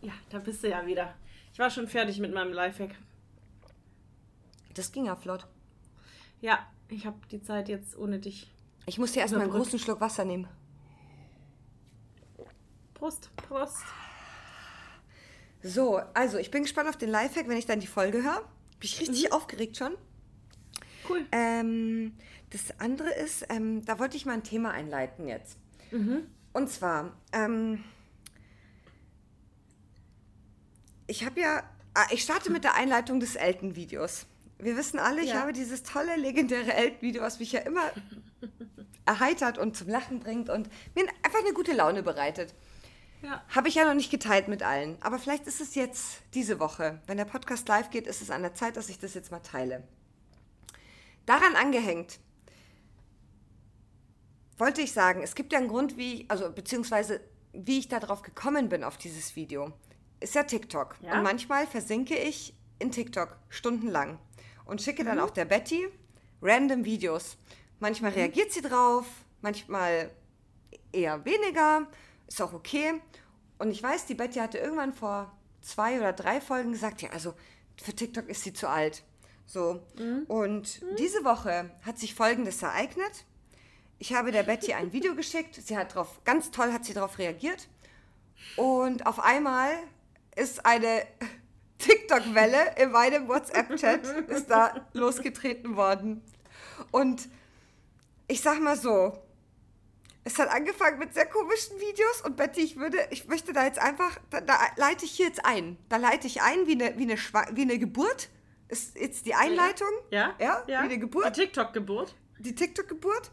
[0.01, 1.13] Ja, da bist du ja wieder.
[1.51, 2.95] Ich war schon fertig mit meinem Lifehack.
[4.73, 5.45] Das ging ja flott.
[6.39, 8.51] Ja, ich habe die Zeit jetzt ohne dich.
[8.85, 10.47] Ich muss hier erstmal einen großen Schluck Wasser nehmen.
[12.93, 13.83] Prost, Prost.
[15.61, 18.41] So, also ich bin gespannt auf den Lifehack, wenn ich dann die Folge höre.
[18.79, 19.93] Bin ich richtig aufgeregt schon.
[21.07, 21.25] Cool.
[21.31, 22.13] Ähm,
[22.49, 25.57] das andere ist, ähm, da wollte ich mal ein Thema einleiten jetzt.
[26.53, 27.83] Und zwar, ähm,
[31.07, 31.63] ich habe ja,
[31.93, 34.25] ah, ich starte mit der Einleitung des Elton-Videos.
[34.59, 35.41] Wir wissen alle, ich Ja.
[35.41, 37.91] habe dieses tolle, legendäre Elton-Video, was mich ja immer
[39.05, 42.53] erheitert und zum Lachen bringt und mir einfach eine gute Laune bereitet.
[43.21, 43.43] Ja.
[43.49, 44.97] Habe ich ja noch nicht geteilt mit allen.
[45.01, 47.01] Aber vielleicht ist es jetzt diese Woche.
[47.07, 49.39] Wenn der Podcast live geht, ist es an der Zeit, dass ich das jetzt mal
[49.39, 49.83] teile.
[51.25, 52.19] Daran angehängt
[54.57, 57.21] wollte ich sagen, es gibt ja einen Grund, wie ich, also beziehungsweise
[57.53, 59.71] wie ich darauf gekommen bin auf dieses Video.
[60.19, 60.95] Ist ja TikTok.
[61.01, 61.13] Ja.
[61.13, 64.19] Und manchmal versinke ich in TikTok stundenlang
[64.69, 65.87] und schicke dann auch der Betty
[66.41, 67.37] random Videos.
[67.79, 69.05] Manchmal reagiert sie drauf,
[69.41, 70.11] manchmal
[70.91, 71.87] eher weniger,
[72.27, 73.01] ist auch okay.
[73.57, 77.33] Und ich weiß, die Betty hatte irgendwann vor zwei oder drei Folgen gesagt, ja, also
[77.81, 79.03] für TikTok ist sie zu alt.
[79.45, 79.81] So.
[80.27, 83.25] Und diese Woche hat sich Folgendes ereignet.
[83.97, 85.55] Ich habe der Betty ein Video geschickt.
[85.55, 87.67] Sie hat drauf, ganz toll hat sie darauf reagiert.
[88.55, 89.71] Und auf einmal
[90.35, 91.03] ist eine
[91.79, 96.21] TikTok-Welle in meinem WhatsApp-Chat ist da losgetreten worden.
[96.91, 97.27] Und
[98.27, 99.17] ich sag mal so,
[100.23, 103.79] es hat angefangen mit sehr komischen Videos und Betty, ich würde, ich möchte da jetzt
[103.79, 105.77] einfach, da, da leite ich hier jetzt ein.
[105.87, 108.29] Da leite ich ein wie eine, wie eine, Schwa wie eine Geburt.
[108.67, 109.89] Ist jetzt die Einleitung.
[110.11, 110.35] Ja?
[110.39, 111.35] Ja, wie eine Geburt.
[111.35, 112.13] Die TikTok-Geburt.
[112.37, 113.31] Die TikTok-Geburt.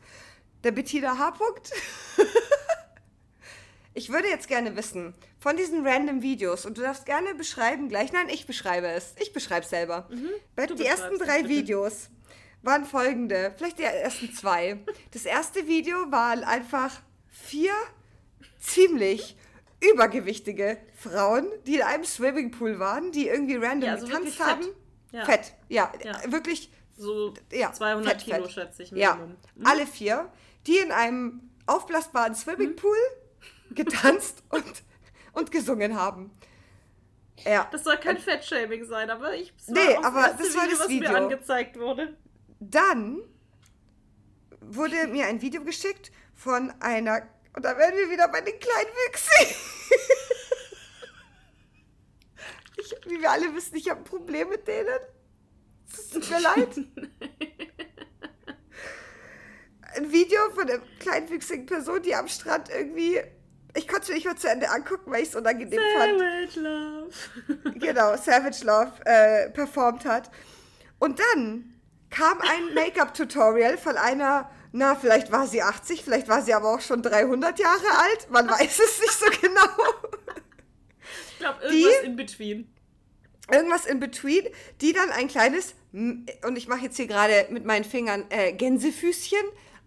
[0.64, 1.28] Der Bettina H.
[1.30, 1.72] -Punkt.
[3.96, 8.12] Ich würde jetzt gerne wissen, von diesen random Videos, und du darfst gerne beschreiben gleich,
[8.12, 10.06] nein, ich beschreibe es, ich beschreibe es selber.
[10.10, 11.48] Du die ersten drei bitte.
[11.48, 12.10] Videos
[12.62, 14.80] waren folgende, vielleicht die ersten zwei.
[15.12, 17.72] Das erste Video waren einfach vier
[18.58, 19.34] ziemlich
[19.80, 24.46] übergewichtige Frauen, die in einem Swimmingpool waren, die irgendwie random Ja, also getanzt wirklich fett.
[24.46, 24.66] haben.
[25.12, 25.24] Ja.
[25.24, 26.32] Fett, ja, Ja.
[26.32, 28.52] wirklich So ja, 200 fett, Kilo, fett.
[28.52, 28.90] schätze ich.
[28.90, 29.36] Ja, Minimum.
[29.64, 30.30] alle vier,
[30.66, 32.96] die in einem aufblasbaren Swimmingpool
[33.70, 34.64] getanzt und,
[35.32, 36.30] und gesungen haben.
[37.44, 39.52] Ja, Das soll kein Fettshaming sein, aber ich.
[39.58, 41.10] es Nee, auch aber erste das war das was Video.
[41.10, 42.16] mir angezeigt wurde.
[42.60, 43.20] dann
[44.60, 48.90] wurde mir ein Video geschickt von einer, und da werden wir wieder bei den kleinen
[49.06, 49.54] Wüchsen.
[52.78, 54.98] Ich, wie wir alle wissen, ich habe ein Problem mit denen.
[55.90, 56.76] Es tut mir leid.
[59.96, 63.18] Ein Video von einer kleinwüchsigen Person, die am Strand irgendwie.
[63.76, 66.18] Ich konnte es mir nicht mal zu Ende angucken, weil ich es unangenehm fand.
[66.18, 67.72] Savage Love.
[67.78, 70.30] genau, Savage Love äh, performt hat.
[70.98, 71.74] Und dann
[72.10, 76.80] kam ein Make-up-Tutorial von einer, na, vielleicht war sie 80, vielleicht war sie aber auch
[76.80, 78.30] schon 300 Jahre alt.
[78.30, 79.68] Man weiß es nicht so genau.
[81.32, 82.72] Ich glaube, Die- irgendwas in between.
[83.52, 84.44] Irgendwas in between,
[84.80, 89.38] die dann ein kleines, und ich mache jetzt hier gerade mit meinen Fingern äh, Gänsefüßchen,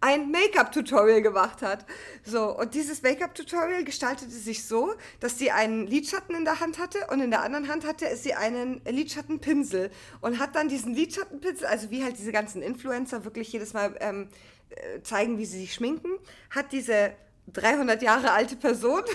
[0.02, 1.86] ein Make-up-Tutorial gemacht hat.
[2.24, 7.08] So, und dieses Make-up-Tutorial gestaltete sich so, dass sie einen Lidschatten in der Hand hatte
[7.12, 9.92] und in der anderen Hand hatte sie einen Lidschattenpinsel
[10.22, 14.30] und hat dann diesen Lidschattenpinsel, also wie halt diese ganzen Influencer wirklich jedes Mal ähm,
[14.70, 16.12] äh, zeigen, wie sie sich schminken,
[16.50, 17.14] hat diese
[17.54, 19.02] 300 Jahre alte Person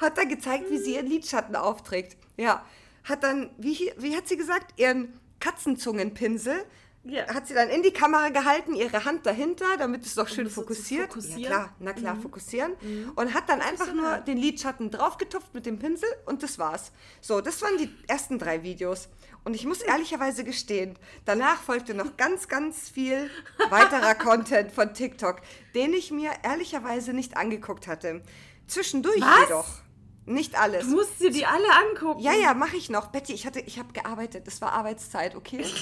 [0.00, 2.16] hat dann gezeigt, wie sie ihren Lidschatten aufträgt.
[2.36, 2.64] Ja,
[3.04, 6.64] hat dann, wie, wie hat sie gesagt, ihren Katzenzungenpinsel
[7.04, 7.26] Ja.
[7.32, 11.08] hat sie dann in die Kamera gehalten, ihre Hand dahinter, damit es doch schön fokussiert.
[11.08, 11.40] fokussieren?
[11.40, 12.72] Ja klar, na klar, fokussieren.
[13.14, 16.92] Und hat dann einfach nur den Lidschatten draufgetupft mit dem Pinsel und das war's.
[17.20, 19.08] So, das waren die ersten drei Videos.
[19.44, 23.30] Und ich muss ehrlicherweise gestehen, danach folgte noch ganz, ganz viel
[23.68, 25.42] weiterer Content von TikTok,
[25.74, 28.22] den ich mir ehrlicherweise nicht angeguckt hatte.
[28.66, 29.40] Zwischendurch Was?
[29.48, 29.83] jedoch.
[30.26, 30.86] Nicht alles.
[30.86, 32.20] Du musst dir die alle angucken.
[32.20, 33.08] Ja, ja, mache ich noch.
[33.08, 34.46] Betty, ich hatte, ich habe gearbeitet.
[34.46, 35.64] Das war Arbeitszeit, okay?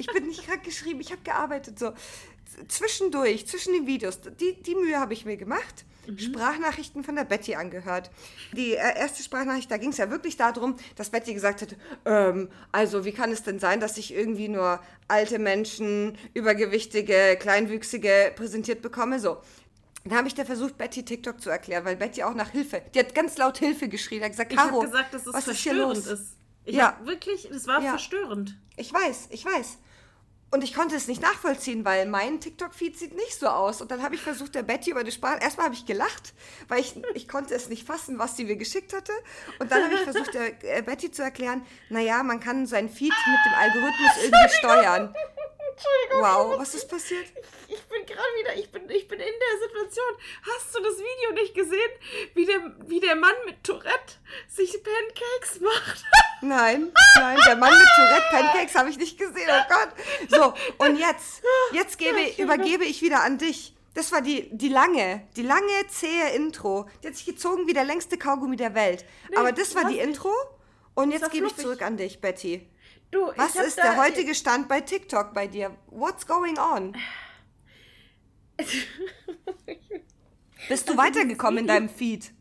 [0.00, 1.76] Ich bin nicht krank geschrieben, ich habe gearbeitet.
[1.76, 1.92] So.
[2.68, 5.84] zwischendurch, zwischen den Videos, die, die Mühe habe ich mir gemacht.
[6.16, 8.10] Sprachnachrichten von der Betty angehört.
[8.52, 12.48] Die äh, erste Sprachnachricht, da ging es ja wirklich darum, dass Betty gesagt hat, ähm,
[12.72, 18.82] also wie kann es denn sein, dass ich irgendwie nur alte Menschen, übergewichtige, kleinwüchsige präsentiert
[18.82, 19.20] bekomme?
[19.20, 19.38] So.
[20.04, 23.00] Dann habe ich da versucht, Betty TikTok zu erklären, weil Betty auch nach Hilfe, die
[23.00, 25.58] hat ganz laut Hilfe geschrien, hat gesagt, Ich Caro, habe gesagt, dass es was ist
[25.58, 26.06] hier verstörend los?
[26.06, 26.36] ist.
[26.64, 26.98] Ich Ja.
[27.04, 27.90] wirklich, es war Ja.
[27.90, 28.56] verstörend.
[28.76, 29.78] Ich weiß, ich weiß.
[30.50, 33.82] Und ich konnte es nicht nachvollziehen, weil mein TikTok-Feed sieht nicht so aus.
[33.82, 35.40] Und dann habe ich versucht, der Betty über die Sprache.
[35.42, 36.32] Erstmal habe ich gelacht,
[36.68, 39.12] weil ich, ich konnte es nicht fassen, was sie mir geschickt hatte.
[39.58, 43.12] Und dann habe ich versucht, der äh, Betty zu erklären, naja, man kann seinen Feed
[43.12, 45.14] mit dem Algorithmus irgendwie steuern.
[45.78, 46.22] Entschuldigung.
[46.22, 47.26] Wow, was ist passiert?
[47.68, 50.14] Ich bin gerade wieder, ich bin, ich bin in der Situation.
[50.42, 51.90] Hast du das Video nicht gesehen,
[52.34, 54.14] wie der, wie der Mann mit Tourette
[54.48, 56.04] sich Pancakes macht?
[56.40, 59.48] Nein, nein, der Mann mit Tourette Pancakes habe ich nicht gesehen.
[59.48, 59.88] Oh Gott.
[60.28, 63.74] So, und jetzt, jetzt gebe, übergebe ich wieder an dich.
[63.94, 66.88] Das war die, die lange, die lange, zähe Intro.
[67.02, 69.04] Die hat sich gezogen wie der längste Kaugummi der Welt.
[69.34, 70.04] Aber das war die mich.
[70.04, 70.32] Intro.
[70.94, 72.68] Und jetzt gebe ich zurück an dich, Betty.
[73.10, 75.74] Du, Was ist der heutige Stand bei TikTok bei dir?
[75.86, 76.94] What's going on?
[80.68, 82.32] Bist du weitergekommen in deinem Feed?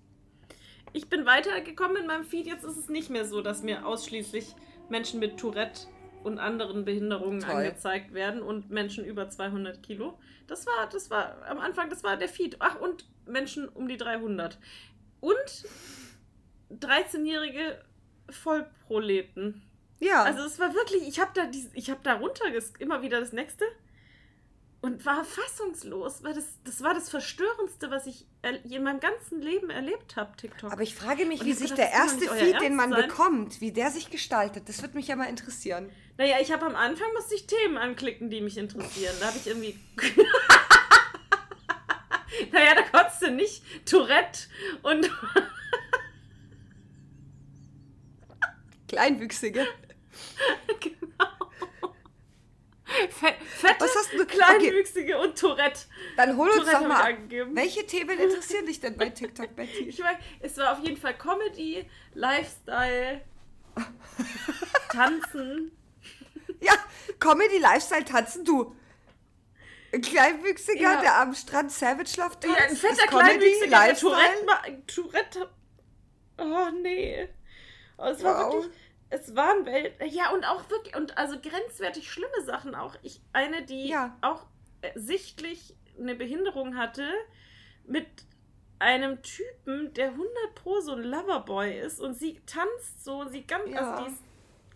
[0.92, 2.48] Ich bin weitergekommen in meinem Feed.
[2.48, 4.56] Jetzt ist es nicht mehr so, dass mir ausschließlich
[4.90, 5.88] Menschen mit Tourette
[6.24, 7.52] und anderen Behinderungen Toll.
[7.52, 10.20] angezeigt werden und Menschen über 200 Kilo.
[10.48, 12.58] Das war, das war am Anfang, das war der Feed.
[12.60, 14.58] Ach, und Menschen um die 300.
[15.20, 15.66] Und
[16.72, 17.82] 13-jährige
[18.30, 19.62] Vollproleten.
[20.00, 20.24] Ja.
[20.24, 22.44] Also es war wirklich, ich habe da, dies- ich habe da runter,
[22.80, 23.66] immer wieder das nächste
[24.82, 28.28] und war fassungslos, weil das, das war das Verstörendste, was ich
[28.70, 30.72] in meinem ganzen Leben erlebt habe, TikTok.
[30.72, 33.08] aber ich frage mich, Und wie sich gedacht, der erste Feed, den man sein.
[33.08, 34.70] bekommt, wie der sich gestaltet.
[34.70, 35.90] Das würde mich ja mal interessieren.
[36.18, 39.16] Naja, ich habe am Anfang musste ich Themen anklicken, die mich interessieren.
[39.20, 39.80] Da habe ich irgendwie.
[42.52, 44.42] naja, da konntest du nicht Tourette
[44.84, 45.10] und.
[48.88, 49.66] Kleinwüchsige.
[50.80, 51.52] genau.
[53.10, 55.82] Fe fette, Was hast du- kleinwüchsige und Tourette.
[56.16, 56.96] Dann hol uns Tourette doch mal.
[57.02, 57.06] ab.
[57.08, 57.56] angegeben.
[57.56, 59.90] Welche Themen interessieren dich denn bei TikTok, Betty?
[59.90, 63.22] Ich weiß, es war auf jeden Fall Comedy, Lifestyle,
[64.92, 65.72] Tanzen.
[66.62, 66.74] Ja,
[67.20, 68.76] Comedy, Lifestyle, Tanzen, du.
[69.94, 71.02] Ein Kleinwüchsiger, Ja.
[71.02, 72.58] der am Strand Savage Love tanzt.
[72.58, 74.84] Ja, ein fetter kleinwüchsiger Lifestyle.
[74.86, 75.50] Tourette, Tourette.
[76.40, 77.28] Oh nee.
[77.98, 78.54] Oh, es war Wow.
[78.64, 78.72] wirklich.
[79.10, 79.94] Es waren Welt.
[80.06, 80.96] Ja, und auch wirklich.
[80.96, 82.96] Und also grenzwertig schlimme Sachen auch.
[83.04, 84.18] Ich, eine, die Ja.
[84.22, 84.46] auch
[84.82, 87.10] äh, sichtlich eine Behinderung hatte,
[87.86, 88.06] mit
[88.80, 93.70] einem Typen, der 100 Pro so ein Loverboy ist und sie tanzt so, sie ganz,
[93.72, 93.96] Ja.
[93.96, 94.24] also die ist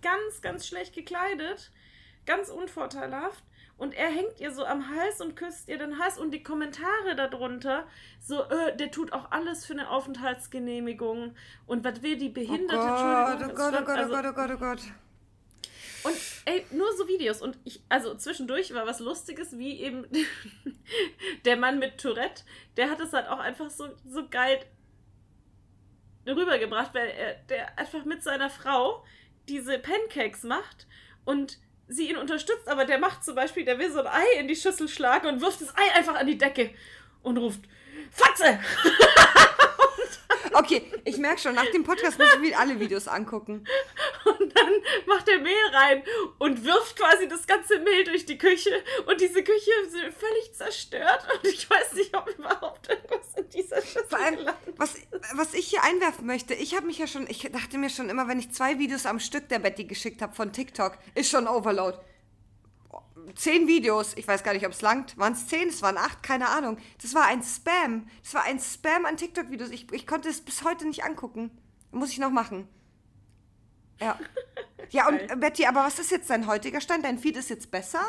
[0.01, 1.71] ganz, ganz schlecht gekleidet,
[2.25, 3.43] ganz unvorteilhaft
[3.81, 6.17] und er hängt ihr so am Hals und küsst ihr den Hals.
[6.19, 7.87] Und die Kommentare darunter,
[8.19, 11.35] so, äh, der tut auch alles für eine Aufenthaltsgenehmigung.
[11.65, 14.13] Und was will die Oh Behinderte, Gott, oh Gott, oh es stand- Gott, oh also-
[14.13, 14.81] Gott, oh Gott, oh Gott.
[16.03, 16.15] und
[16.45, 17.41] ey, nur so Videos.
[17.41, 20.05] Und ich, also zwischendurch war was Lustiges, wie eben
[21.45, 22.43] der Mann mit Tourette,
[22.77, 24.59] der hat es halt auch einfach so, so geil
[26.27, 29.03] rübergebracht, weil er der einfach mit seiner Frau
[29.49, 30.85] diese Pancakes macht.
[31.25, 31.59] Und
[31.91, 34.55] sie ihn unterstützt, aber der macht zum Beispiel, der will so ein Ei in die
[34.55, 36.71] Schüssel schlagen und wirft das Ei einfach an die Decke
[37.23, 37.61] und ruft
[38.11, 38.59] Fatze!
[40.53, 43.65] Okay, ich merke schon, nach dem Podcast muss ich mir alle Videos angucken.
[44.25, 44.73] Und dann
[45.05, 46.03] macht er Mehl rein
[46.39, 48.71] und wirft quasi das ganze Mehl durch die Küche.
[49.05, 51.25] Und diese Küche ist völlig zerstört.
[51.33, 54.55] Und ich weiß nicht, ob überhaupt irgendwas in dieser Schüssel Vor allem, was
[55.81, 58.51] ich einwerfen möchte, ich habe mich ja schon, ich dachte mir schon immer, wenn ich
[58.51, 61.97] zwei Videos am Stück der Betty geschickt habe von TikTok, ist schon Overload.
[63.35, 65.17] Zehn Videos, ich weiß gar nicht, ob es langt.
[65.17, 65.69] Waren es zehn?
[65.69, 66.77] Es waren acht, keine Ahnung.
[67.01, 68.07] Das war ein Spam.
[68.23, 69.69] Das war ein Spam an TikTok-Videos.
[69.69, 71.51] Ich, ich konnte es bis heute nicht angucken.
[71.91, 72.67] Muss ich noch machen.
[73.99, 74.17] Ja.
[74.89, 77.05] Ja, und äh, Betty, aber was ist jetzt dein heutiger Stand?
[77.05, 78.01] Dein Feed ist jetzt besser?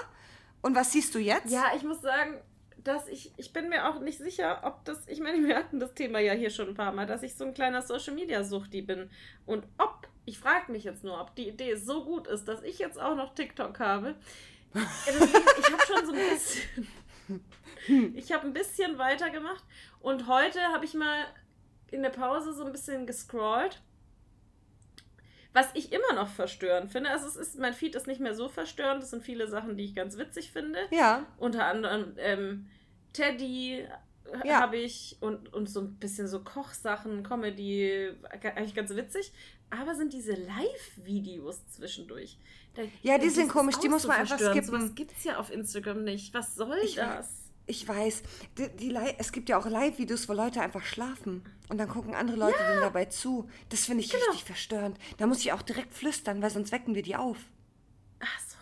[0.62, 1.52] Und was siehst du jetzt?
[1.52, 2.40] Ja, ich muss sagen,
[2.84, 5.94] dass ich, ich bin mir auch nicht sicher, ob das, ich meine, wir hatten das
[5.94, 8.82] Thema ja hier schon ein paar Mal, dass ich so ein kleiner Social Media Suchti
[8.82, 9.10] bin.
[9.46, 12.78] Und ob, ich frage mich jetzt nur, ob die Idee so gut ist, dass ich
[12.78, 14.16] jetzt auch noch TikTok habe.
[14.74, 19.64] Deswegen, ich habe schon so ein bisschen, ich habe ein bisschen weitergemacht
[20.00, 21.26] und heute habe ich mal
[21.90, 23.80] in der Pause so ein bisschen gescrollt.
[25.54, 28.48] Was ich immer noch verstörend finde, also es ist, mein Feed ist nicht mehr so
[28.48, 31.26] verstörend, es sind viele Sachen, die ich ganz witzig finde Ja.
[31.38, 32.66] unter anderem ähm,
[33.12, 33.86] Teddy,
[34.44, 34.60] Ja.
[34.60, 39.30] habe ich und, und so ein bisschen so Kochsachen, Comedy, eigentlich ganz witzig.
[39.68, 42.38] Aber sind diese Live-Videos zwischendurch?
[42.74, 44.64] Da, Ja, die sind komisch, die muss so man einfach skippen.
[44.64, 46.32] Sowas gibt es ja auf Instagram nicht.
[46.34, 47.41] Was soll Ich das?
[47.66, 48.22] Ich weiß,
[48.58, 52.36] die, die, es gibt ja auch Live-Videos, wo Leute einfach schlafen und dann gucken andere
[52.36, 53.48] Leute denen dabei zu.
[53.68, 54.22] Das finde ich Genau.
[54.26, 54.98] richtig verstörend.
[55.18, 57.38] Da muss ich auch direkt flüstern, weil sonst wecken wir die auf.
[58.20, 58.56] Ach so.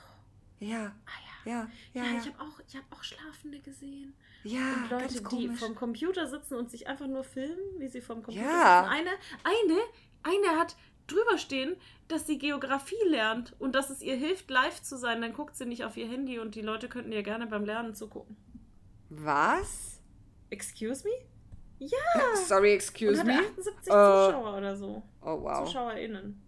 [0.67, 1.11] Ja, Ah
[1.47, 1.53] ja.
[1.53, 2.05] ja, ja.
[2.05, 2.19] Ja, ja.
[2.21, 4.15] ich habe auch, ich hab auch Schlafende gesehen.
[4.45, 5.59] Ja, und Leute, ganz die komisch.
[5.61, 8.83] vom Computer sitzen und sich einfach nur filmen, wie sie vom Computer Ja.
[8.85, 8.95] sitzen.
[8.95, 9.11] Eine,
[9.45, 9.81] eine,
[10.23, 10.77] eine hat
[11.07, 11.77] drüber stehen,
[12.09, 15.21] dass sie Geografie lernt und dass es ihr hilft, live zu sein.
[15.23, 17.95] Dann guckt sie nicht auf ihr Handy und die Leute könnten ihr gerne beim Lernen
[17.95, 18.37] zugucken.
[19.11, 20.01] Was?
[20.51, 21.11] Excuse me?
[21.79, 21.99] Ja.
[22.47, 23.33] Sorry, excuse me.
[23.33, 23.83] 78 Äh.
[23.85, 25.03] Zuschauer oder so.
[25.23, 25.65] Oh, wow.
[25.67, 26.41] ZuschauerInnen.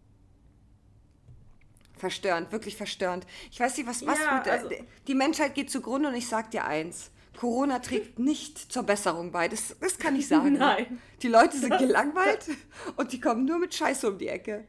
[1.96, 3.26] Verstörend, wirklich verstörend.
[3.50, 4.68] Ich weiß nicht, was, was Ja, mit also-
[5.06, 7.10] die Menschheit geht zugrunde und ich sag dir eins.
[7.38, 9.48] Corona trägt nicht zur Besserung bei.
[9.48, 10.54] Das, das kann ich sagen.
[10.54, 11.00] Nein.
[11.22, 12.48] Die Leute sind gelangweilt
[12.96, 14.66] und die kommen nur mit Scheiße um die Ecke.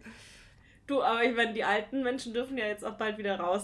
[0.85, 3.63] Du, aber ich meine, die alten Menschen dürfen ja jetzt auch bald wieder raus.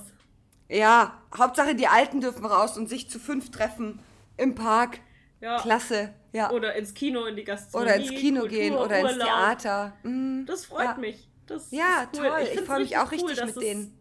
[0.67, 3.99] Ja, Hauptsache die Alten dürfen raus und sich zu fünf treffen
[4.39, 4.99] im Park.
[5.41, 5.57] Ja.
[5.61, 6.51] Klasse, ja.
[6.51, 7.91] Oder ins Kino, in die Gastronomie.
[7.91, 9.27] Oder ins Kino Kultur, gehen oder ins Urlaub.
[9.27, 9.93] Theater.
[10.03, 10.45] Mm.
[10.45, 10.97] Das freut Ja.
[10.97, 11.29] mich.
[11.47, 12.23] Das Ja, cool.
[12.23, 12.39] toll.
[12.43, 13.97] Ich, find's freue mich auch richtig cool, mit denen.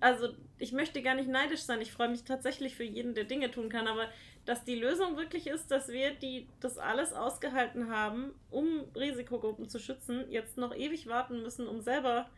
[0.00, 0.28] Also,
[0.58, 1.80] ich möchte gar nicht neidisch sein.
[1.80, 3.86] Ich freue mich tatsächlich für jeden, der Dinge tun kann.
[3.86, 4.08] Aber
[4.44, 9.78] dass die Lösung wirklich ist, dass wir, die das alles ausgehalten haben, um Risikogruppen zu
[9.78, 12.28] schützen, jetzt noch ewig warten müssen, um selber.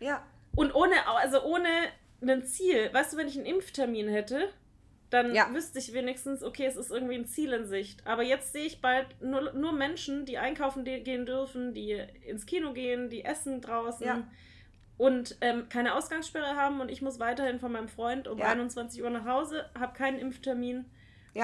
[0.00, 0.24] Ja.
[0.56, 1.68] Und ohne, also ohne
[2.22, 2.90] ein Ziel.
[2.92, 4.48] Weißt du, wenn ich einen Impftermin hätte,
[5.10, 5.52] dann Ja.
[5.52, 8.06] wüsste ich wenigstens, okay, es ist irgendwie ein Ziel in Sicht.
[8.06, 11.92] Aber jetzt sehe ich bald nur, nur Menschen, die einkaufen gehen dürfen, die
[12.26, 14.26] ins Kino gehen, die essen draußen Ja.
[14.98, 18.46] und ähm, keine Ausgangssperre haben und ich muss weiterhin von meinem Freund um Ja.
[18.46, 20.84] 21 Uhr nach Hause, habe keinen Impftermin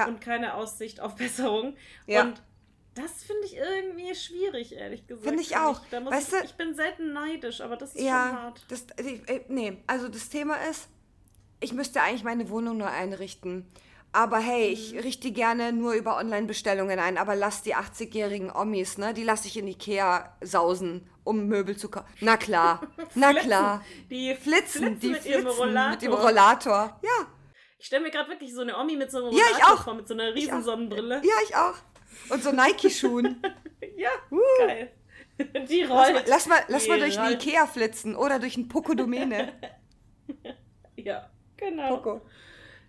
[0.07, 1.75] und keine Aussicht auf Besserung.
[2.07, 2.41] Und
[2.95, 5.27] das finde ich irgendwie schwierig, ehrlich gesagt.
[5.27, 5.81] Finde ich auch.
[6.01, 8.65] muss Weißt ich, du- ich bin selten neidisch, aber das ist schon hart.
[8.69, 10.89] das, äh, nee, also das Thema ist,
[11.59, 13.71] ich müsste eigentlich meine Wohnung nur einrichten.
[14.13, 14.99] Aber hey, ich Mhm.
[14.99, 19.57] richte gerne nur über Online-Bestellungen ein, aber lass die 80-jährigen Omis, ne, die lasse ich
[19.57, 22.07] in Ikea sausen, um Möbel zu kaufen.
[22.21, 22.81] Na klar,
[23.15, 23.47] na Flitzen.
[23.47, 23.83] klar.
[24.09, 25.91] Die Flitzen, die mit ihrem flitzen Rollator.
[25.91, 26.99] mit dem Rollator.
[27.03, 27.27] Ja,
[27.79, 29.83] Ich stelle mir gerade wirklich so eine Omi mit so einem Ja, ich Rollator auch.
[29.83, 30.63] vor, mit so einer riesen.
[30.63, 31.15] Sonnenbrille.
[31.23, 31.75] ja, ich auch.
[32.29, 33.41] Und so Nike-Schuhen.
[33.95, 34.39] Ja, Uh.
[34.59, 34.91] geil.
[35.69, 36.13] Die Lass rollt.
[36.15, 37.33] mal, lass mal, lass mal durch rollt.
[37.45, 39.53] Ikea flitzen oder durch einen Poco-Domäne.
[40.95, 41.97] Ja, genau.
[41.97, 42.21] Poco.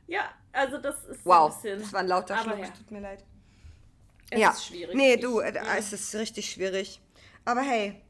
[0.07, 1.81] Ja, also das ist so Wow, ein bisschen.
[1.83, 2.67] das war ein lauter Schluck, ja.
[2.69, 3.25] tut mir leid.
[4.31, 4.51] Es ja.
[4.51, 4.95] ist schwierig.
[4.95, 5.77] Nee, Ich- du, äh, ja.
[5.77, 7.01] es ist richtig schwierig.
[7.45, 8.03] Aber hey,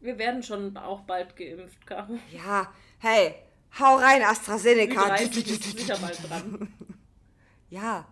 [0.00, 2.18] Wir werden schon auch bald geimpft, Caro.
[2.30, 3.36] ja, hey,
[3.78, 5.14] hau rein, AstraZeneca.
[5.14, 6.72] Ü30 ist sicher bald dran.
[7.70, 8.06] Ja.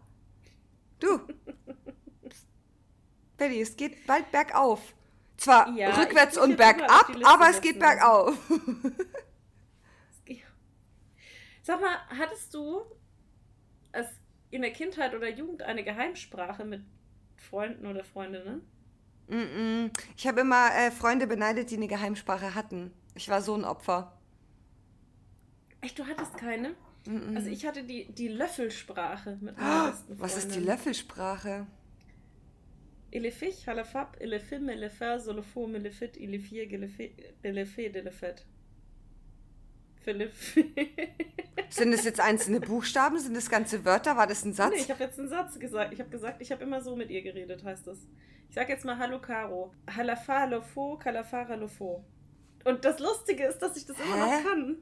[0.98, 1.20] Du.
[3.36, 4.80] Betty, es geht bald bergauf.
[5.36, 8.36] Zwar Ja, ich rückwärts und bergab, aber es geht bergauf.
[11.62, 12.82] Sag mal, hattest du
[13.92, 14.08] als
[14.50, 16.82] in der Kindheit oder Jugend eine Geheimsprache mit
[17.36, 18.62] Freunden oder Freundinnen?
[20.16, 22.92] Ich habe immer äh, Freunde beneidet, die eine Geheimsprache hatten.
[23.14, 24.18] Ich war so ein Opfer.
[25.80, 26.74] Echt, du hattest keine?
[27.06, 27.36] Mm-mm.
[27.36, 30.20] Also ich hatte die, die Löffelsprache mit meiner besten Freundin.
[30.20, 31.66] Was ist die Löffelsprache?
[33.10, 37.10] Elefich, Halafab, Elefim, Elefer, Solofom, Elefit, Elefir, Gelefe,
[37.40, 38.46] Belefe, Delefet.
[40.04, 40.32] Philipp.
[41.68, 43.18] Sind das jetzt einzelne Buchstaben?
[43.18, 44.16] Sind das ganze Wörter?
[44.16, 44.72] War das ein Satz?
[44.74, 45.92] Nee, ich habe jetzt einen Satz gesagt.
[45.92, 47.98] Ich habe gesagt, ich habe immer so mit ihr geredet, heißt das.
[48.48, 49.72] Ich sage jetzt mal Hallo Caro.
[49.88, 52.04] Halafa, Halofo, Kalafara, Halofo.
[52.64, 54.20] Und das Lustige ist, dass ich das immer Hä?
[54.20, 54.76] noch kann.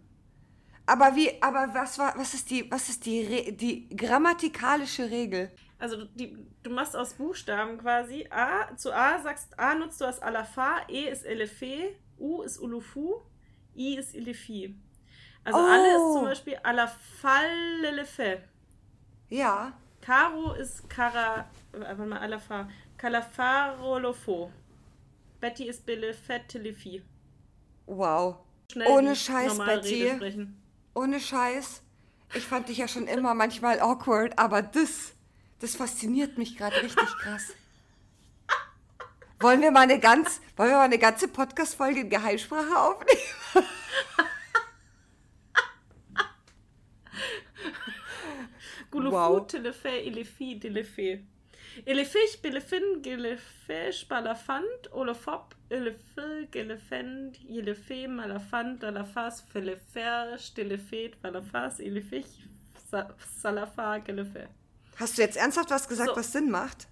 [0.87, 5.53] Aber wie, aber was war, was ist die, was ist die, Re die grammatikalische Regel?
[5.79, 10.05] Also du, die, du machst aus Buchstaben quasi A, zu A sagst, A nutzt du
[10.05, 13.21] als Alafa, E ist Elefe, U ist Ulufu,
[13.77, 14.75] I ist Elefi.
[15.45, 15.63] Also Oh.
[15.63, 18.43] alle ist zum Beispiel Alafalelefe.
[19.29, 19.73] Ja.
[20.03, 24.51] Karo ist Kara, äh, warte mal, Alafa, Kalafarolofo.
[25.41, 27.03] Betty ist Belefetelefi.
[27.87, 28.37] Wow.
[28.71, 30.47] Schnell Ohne Scheiß, Betty.
[30.95, 31.83] Ohne Scheiß.
[32.35, 35.13] Ich fand dich ja schon immer manchmal awkward, aber das,
[35.61, 37.55] das fasziniert mich gerade richtig krass.
[39.41, 43.21] Wollen wir mal eine ganz, wollen wir mal eine ganze Podcast-Folge in Geheimsprache aufnehmen?
[48.91, 49.47] Gulufu, Wow.
[49.47, 51.21] Telefe, Elefi, Delefe.
[51.85, 62.27] Elefich, Belefin, Gelefesh, Balafant, Olofop, Elefe, Gelefend, Jelefe, Malafant, Dalafas, Felefer, Stelefet, Balafas, Elefich,
[62.91, 64.49] Sa- Salafa, Gelefe.
[64.97, 66.17] Hast du jetzt ernsthaft was gesagt, So.
[66.17, 66.89] was Sinn macht?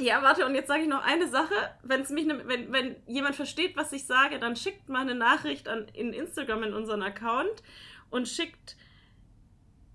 [0.00, 1.54] Ja, warte, und jetzt sage ich noch eine Sache.
[1.82, 5.68] Wenn's mich ne, wenn, wenn jemand versteht, was ich sage, dann schickt mal eine Nachricht
[5.68, 7.62] an, in Instagram in unseren Account
[8.10, 8.76] und schickt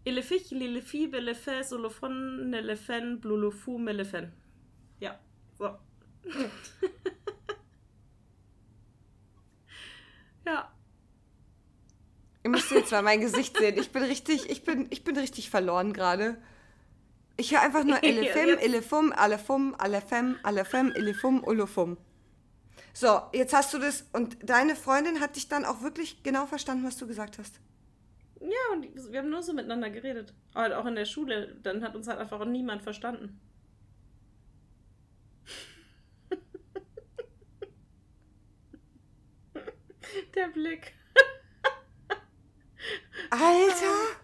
[0.06, 4.34] Elefich, Lelefi, Belefe, Solofon, Nelefen, Blulufu, Melefen.
[4.99, 5.18] Ja,
[5.58, 5.78] so.
[10.45, 10.70] ja.
[12.43, 13.78] Ihr müsst jetzt mal mein Gesicht sehen.
[13.78, 16.38] Ich bin richtig, ich bin, ich bin richtig verloren gerade.
[17.38, 21.97] Ich höre einfach nur Elefim, Jetzt- Elefum, Alefum, Alefem, Alefem, Elefum, Olofum.
[22.93, 26.86] So, jetzt hast du das und deine Freundin hat dich dann auch wirklich genau verstanden,
[26.86, 27.60] was du gesagt hast.
[28.44, 30.34] Ja, und wir haben nur so miteinander geredet.
[30.54, 31.56] Halt auch in der Schule.
[31.64, 33.39] Dann hat uns halt einfach auch niemand verstanden.
[40.36, 40.94] Der Blick.
[43.30, 44.20] Alter!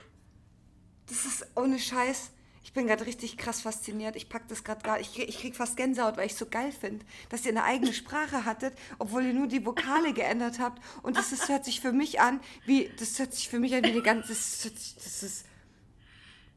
[1.08, 2.34] Das ist ohne Scheiß.
[2.80, 4.16] Ich bin gerade richtig krass fasziniert.
[4.16, 5.02] Ich pack das gerade gar.
[5.02, 7.94] Ich, krieg- ich krieg fast Gänsehaut, weil ich so geil finde, dass ihr eine eigene
[7.94, 10.82] Sprache hattet, obwohl ihr nur die Vokale geändert habt.
[11.04, 12.90] Und das, ist, hört sich für mich an, wie.
[12.98, 14.30] Das hört sich für mich an wie eine ganze.
[14.30, 14.62] Das,
[14.96, 15.46] das ist.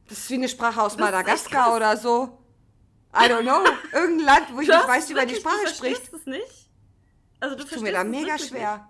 [0.08, 2.38] Das ist wie eine Sprache aus Madagaskar oder so.
[3.12, 3.64] I don't know.
[3.92, 5.96] Irgendein Land, wo ich Du nicht weiß, wie man die Sprache du spricht.
[5.96, 6.68] verstehst es nicht?
[7.40, 8.88] Also du Tut mir da mega schwer.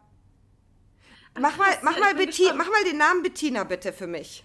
[1.33, 4.45] Ach, Mach mal, mach, mal ich mach mal den Namen Bettina bitte für mich.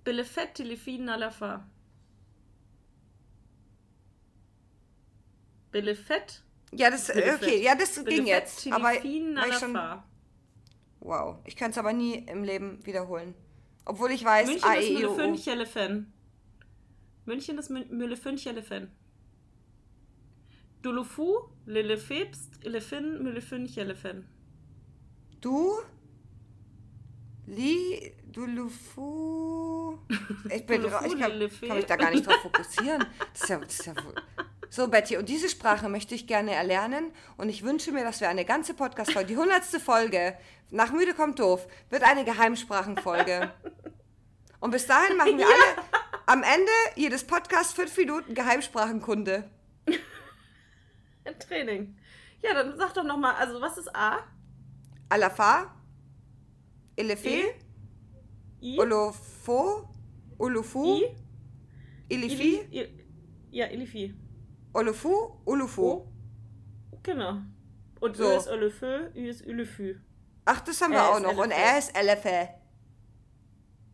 [0.00, 0.04] Nicht.
[0.04, 1.66] Belefet, Telefin, Alafa.
[5.70, 6.42] Belefet,
[6.72, 7.42] Ja, das, Belefet.
[7.42, 8.66] okay, ja, das ging Belefet, jetzt.
[8.72, 9.04] Aber weil
[9.48, 9.78] ich schon,
[11.00, 13.34] wow, ich kann es aber nie im Leben wiederholen.
[13.84, 14.94] Obwohl ich weiß, München A, ist E.
[14.94, 16.12] Müllefünchelefen.
[17.24, 18.90] München ist Müllefünchelefen.
[20.82, 21.36] Dulufu,
[21.66, 24.26] Lelefebst, Elefin, Müllefünchelefen.
[25.40, 25.72] Du,
[27.50, 29.98] Li, du, Lufu.
[30.50, 33.04] Ich, bin, Dulufu, ich kann, kann mich da gar nicht drauf fokussieren.
[33.32, 34.14] Das ist ja, das ist ja wohl.
[34.68, 37.12] So, Betty, und diese Sprache möchte ich gerne erlernen.
[37.36, 40.36] Und ich wünsche mir, dass wir eine ganze Podcast-Folge, die hundertste Folge,
[40.70, 43.52] nach Müde kommt doof, wird eine Geheimsprachenfolge.
[44.60, 45.84] Und bis dahin machen wir alle
[46.26, 49.50] am Ende jedes Podcast fünf Minuten Geheimsprachenkunde.
[51.24, 51.96] Ein Training.
[52.42, 54.18] Ja, dann sag doch nochmal, also was ist A?
[55.08, 55.74] Alafa,
[57.00, 57.54] Elefe?
[58.62, 58.78] I?
[58.78, 59.88] Olofo,
[60.38, 61.16] Olufu, I?
[62.14, 63.04] Ilifi, Ili- I-
[63.52, 64.14] Ja, Ilifi.
[64.74, 65.82] Olufu, Ulufu.
[65.82, 66.08] O.
[67.02, 67.38] Genau.
[68.00, 68.24] Und So.
[68.24, 69.96] Ö ist Ölefö, Ü ist Ülefü.
[70.44, 71.36] Ach, das haben wir auch noch.
[71.44, 72.48] Und er ist Elefe.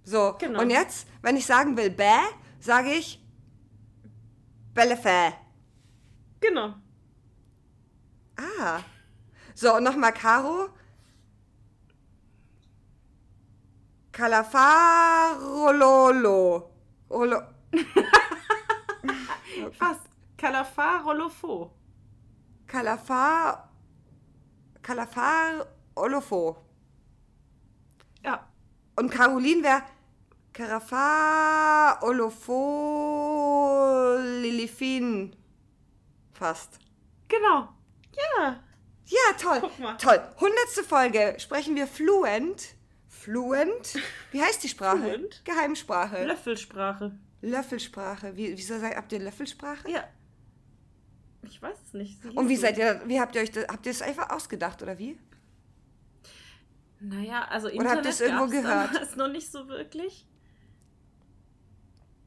[0.05, 0.61] So, Genau.
[0.63, 2.13] und jetzt, wenn ich sagen will Bä,
[2.61, 3.21] sage ich
[4.75, 5.33] Bellefe.
[6.41, 6.75] Genau.
[8.37, 8.81] Ah.
[9.55, 10.69] So, und nochmal Caro.
[14.17, 16.71] Calafarololo.
[17.11, 17.43] Olo
[19.79, 20.01] Fast.
[20.39, 21.71] Kalafar Rolofo.
[22.67, 23.69] Calafar.
[24.83, 26.57] Calafar Olofo.
[28.25, 28.49] Ja.
[28.97, 29.83] Und Caroline wäre
[30.55, 32.57] Carafar Olofo
[34.41, 35.37] Lilifin.
[36.33, 36.79] Fast.
[37.29, 37.69] Genau.
[38.13, 38.63] Ja.
[39.05, 39.61] Ja, toll.
[39.61, 39.99] Guck mal.
[39.99, 40.23] Toll.
[40.41, 42.76] Hundertste Folge sprechen wir fluent.
[43.27, 43.99] Fluent?
[44.31, 44.99] Wie heißt die Sprache?
[44.99, 45.45] Fluent?
[45.45, 46.25] Geheimsprache.
[46.25, 47.11] Löffelsprache.
[47.43, 48.37] Löffelsprache.
[48.37, 49.91] Wie, wieso seid, habt ihr Löffelsprache?
[49.91, 50.05] Ja.
[51.43, 52.23] Ich weiß es nicht.
[52.23, 54.81] Sie Und wie seid ihr, wie habt ihr euch das, habt ihr das einfach ausgedacht
[54.81, 55.19] oder wie?
[57.01, 58.95] Naja, also Oder habt ihr es irgendwo gehört?
[58.95, 60.25] damals noch nicht so wirklich.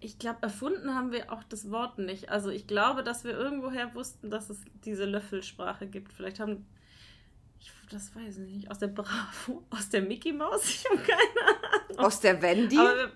[0.01, 2.27] Ich glaube, erfunden haben wir auch das Wort nicht.
[2.27, 6.11] Also ich glaube, dass wir irgendwoher wussten, dass es diese Löffelsprache gibt.
[6.11, 6.67] Vielleicht haben.
[7.59, 8.71] Ich, das weiß ich nicht.
[8.71, 9.63] Aus der Bravo?
[9.69, 10.69] Aus der Mickey Maus?
[10.69, 11.99] Ich habe keine Ahnung.
[11.99, 12.77] Aus der Wendy?
[12.77, 13.11] Aber wir,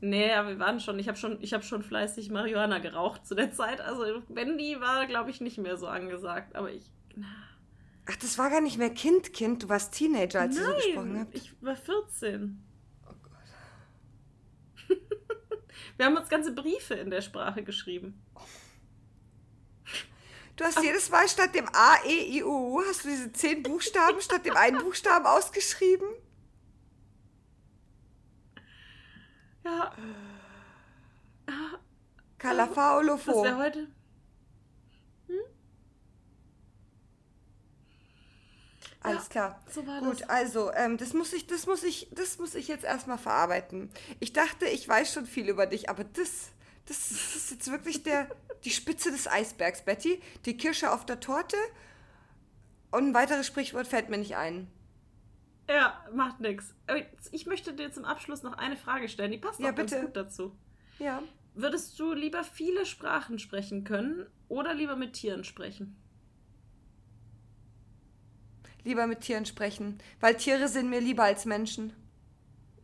[0.00, 0.98] nee, aber wir waren schon.
[0.98, 3.80] Ich habe schon, ich hab schon fleißig Marihuana geraucht zu der Zeit.
[3.80, 6.54] Also Wendy war, glaube ich, nicht mehr so angesagt.
[6.56, 6.84] Aber ich.
[7.16, 7.26] Na,
[8.10, 9.62] Ach, das war gar nicht mehr Kind, Kind.
[9.62, 11.34] Du warst Teenager, als ihr so gesprochen Nein, habt.
[11.34, 12.62] ich war 14.
[15.96, 18.22] Wir haben uns ganze Briefe in der Sprache geschrieben.
[20.58, 23.62] Du hast jedes Mal statt dem A, E, I, O, U, hast du diese zehn
[23.62, 26.08] Buchstaben statt dem einen Buchstaben ausgeschrieben?
[29.64, 29.92] Ja,
[32.38, 33.44] Kalafao das Lofo.
[33.44, 33.88] wäre heute.
[39.00, 39.60] Alles klar.
[39.70, 40.28] so Gut, das.
[40.28, 43.90] also, ähm, das muss ich, das muss ich, das muss ich jetzt erstmal verarbeiten.
[44.18, 46.50] Ich dachte, ich weiß schon viel über dich, aber das,
[46.88, 48.28] das ist jetzt wirklich der,
[48.64, 50.20] die Spitze des Eisbergs, Betty.
[50.46, 51.56] Die Kirsche auf der Torte.
[52.90, 54.68] Und ein weiteres Sprichwort fällt mir nicht ein.
[55.68, 56.36] Ja, macht.
[56.86, 59.32] Aber Ich möchte dir zum Abschluss noch eine Frage stellen.
[59.32, 60.04] Die passt Ja, auch ganz bitte.
[60.06, 60.56] gut dazu.
[60.98, 61.22] Ja.
[61.54, 65.96] Würdest du lieber viele Sprachen sprechen können oder lieber mit Tieren sprechen?
[68.84, 71.92] Lieber mit Tieren sprechen, weil Tiere sind mir lieber als Menschen.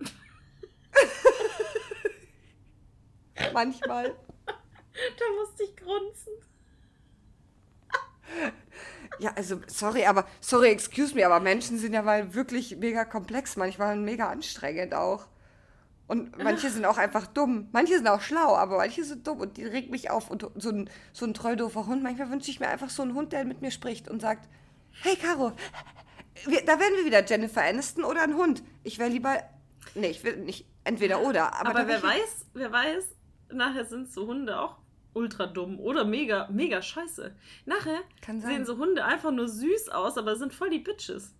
[3.52, 4.14] Manchmal.
[5.18, 6.32] Da musste ich grunzen.
[9.18, 13.56] Ja, also, sorry, aber, sorry, excuse me, aber Menschen sind ja mal wirklich mega komplex,
[13.56, 15.26] manchmal mega anstrengend auch.
[16.06, 17.68] Und manche sind auch einfach dumm.
[17.72, 20.30] Manche sind auch schlau, aber manche sind dumm und die regt mich auf.
[20.30, 23.32] Und so ein, so ein treu-doofer Hund, manchmal wünsche ich mir einfach so einen Hund,
[23.32, 24.48] der mit mir spricht und sagt,
[25.02, 25.52] hey Caro,
[26.44, 28.62] wir, da werden wir wieder Jennifer Aniston oder ein Hund.
[28.82, 29.38] Ich wäre lieber,
[29.94, 31.54] nee, ich will nicht entweder oder.
[31.54, 33.04] Aber, Aber, wer weiß, wer weiß,
[33.54, 34.78] nachher sind so Hunde auch
[35.12, 37.34] ultra dumm oder mega, mega scheiße.
[37.66, 38.00] Nachher
[38.40, 41.32] sehen so Hunde einfach nur süß aus, aber sind voll die Bitches.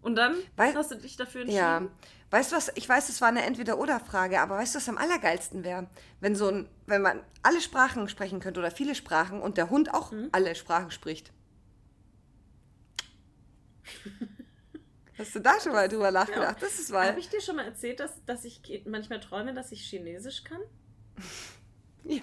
[0.00, 1.60] Und dann Wei- hast du dich dafür entschieden.
[1.62, 1.82] Ja,
[2.30, 5.64] weißt du was, ich weiß, es war eine Entweder-Oder-Frage, aber weißt du, was am allergeilsten
[5.64, 5.88] wäre?
[6.20, 9.92] Wenn so ein, wenn man alle Sprachen sprechen könnte oder viele Sprachen und der Hund
[9.94, 10.28] auch Mhm.
[10.32, 11.32] alle Sprachen spricht.
[15.16, 16.56] Hast du da schon mal drüber nachgedacht?
[16.60, 17.08] Das ist mal.
[17.08, 20.60] Habe ich dir schon mal erzählt, dass, dass ich manchmal träume, dass ich Chinesisch kann?
[22.06, 22.20] Ja.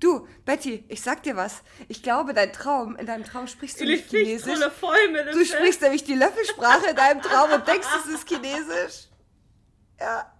[0.00, 1.64] Du, Betty, ich sag dir was.
[1.88, 4.60] Ich glaube, dein Traum, in deinem Traum sprichst du nicht Chinesisch.
[4.78, 9.08] voll mit Du sprichst nämlich die Löffelsprache in deinem Traum und denkst, es ist Chinesisch.
[9.98, 10.32] Ja.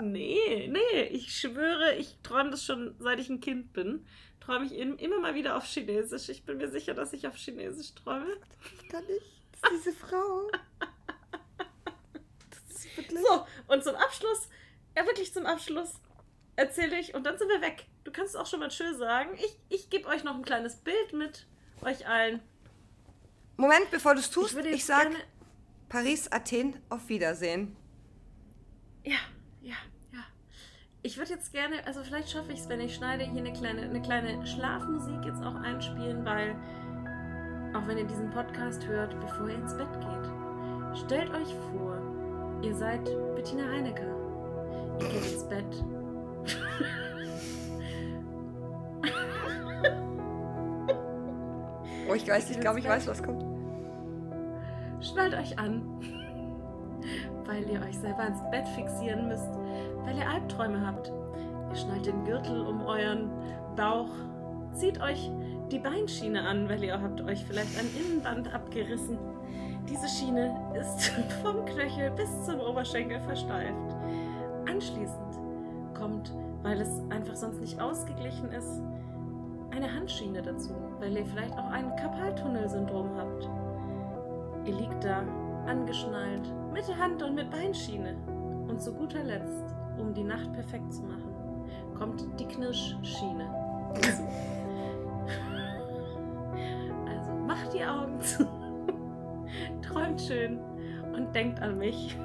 [0.00, 4.06] Nee, nee, ich schwöre, ich träume das schon, seit ich ein Kind bin.
[4.44, 6.28] Träume ich im- immer mal wieder auf Chinesisch.
[6.28, 8.36] Ich bin mir sicher, dass ich auf Chinesisch träume.
[8.82, 9.22] Ich kann nicht.
[9.60, 10.50] Das ist diese Frau.
[12.50, 13.10] Das ist.
[13.10, 14.48] So, und zum Abschluss,
[14.96, 15.94] ja wirklich zum Abschluss,
[16.56, 17.86] erzähle ich und dann sind wir weg.
[18.04, 19.30] Du kannst auch schon mal schön sagen.
[19.36, 21.46] Ich, ich gebe euch noch ein kleines Bild mit
[21.82, 22.40] euch allen.
[23.56, 25.24] Moment, bevor du es tust, ich, würde jetzt sag gerne-
[25.88, 27.76] Paris, Athen, auf Wiedersehen.
[29.04, 29.18] Ja,
[29.62, 29.76] ja.
[31.04, 33.82] Ich würde jetzt gerne, also vielleicht schaffe ich es, wenn ich schneide, hier eine kleine,
[33.82, 36.54] eine kleine Schlafmusik jetzt auch einspielen, weil
[37.74, 41.98] auch wenn ihr diesen Podcast hört, bevor ihr ins Bett geht, stellt euch vor,
[42.62, 44.06] ihr seid Bettina Heinecke.
[45.00, 45.64] Ihr geht ins Bett.
[52.10, 53.42] Oh, ich weiß, ich glaube, ich weiß, was kommt.
[55.00, 55.82] Schnallt euch an,
[57.46, 59.48] weil ihr euch selber ins Bett fixieren müsst,
[60.04, 61.12] weil ihr Albträume habt.
[61.70, 63.30] Ihr schnallt den Gürtel um euren
[63.76, 64.10] Bauch,
[64.74, 65.30] zieht euch
[65.70, 69.18] die Beinschiene an, weil ihr habt euch vielleicht ein Innenband abgerissen.
[69.88, 71.08] Diese Schiene ist
[71.42, 73.96] vom Knöchel bis zum Oberschenkel versteift.
[74.68, 75.40] Anschließend
[75.94, 76.32] kommt,
[76.62, 78.82] weil es einfach sonst nicht ausgeglichen ist,
[79.70, 83.48] eine Handschiene dazu, weil ihr vielleicht auch ein Karpaltunnelsyndrom habt.
[84.66, 85.22] Ihr liegt da,
[85.66, 88.14] angeschnallt, mit Hand- und mit Beinschiene.
[88.68, 91.32] Und zu guter Letzt, um die Nacht perfekt zu machen,
[91.96, 93.50] kommt die Knirschschiene
[93.94, 94.22] dazu.
[97.08, 98.46] Also macht die Augen zu,
[99.82, 100.58] träumt schön
[101.14, 102.16] und denkt an mich.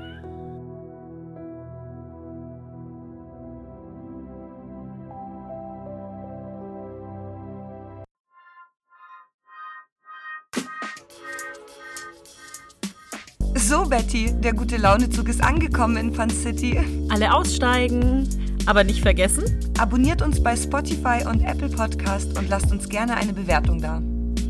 [13.98, 16.78] Betty, der gute Launezug ist angekommen in Fun City.
[17.10, 18.30] Alle aussteigen,
[18.68, 19.44] aber nicht vergessen,
[19.80, 23.98] Abonniert uns bei Spotify und Apple Podcast und lasst uns gerne eine Bewertung da.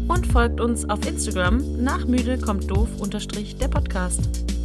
[0.09, 4.56] und folgt uns auf Instagram nach müde kommt doof unterstrich der Podcast.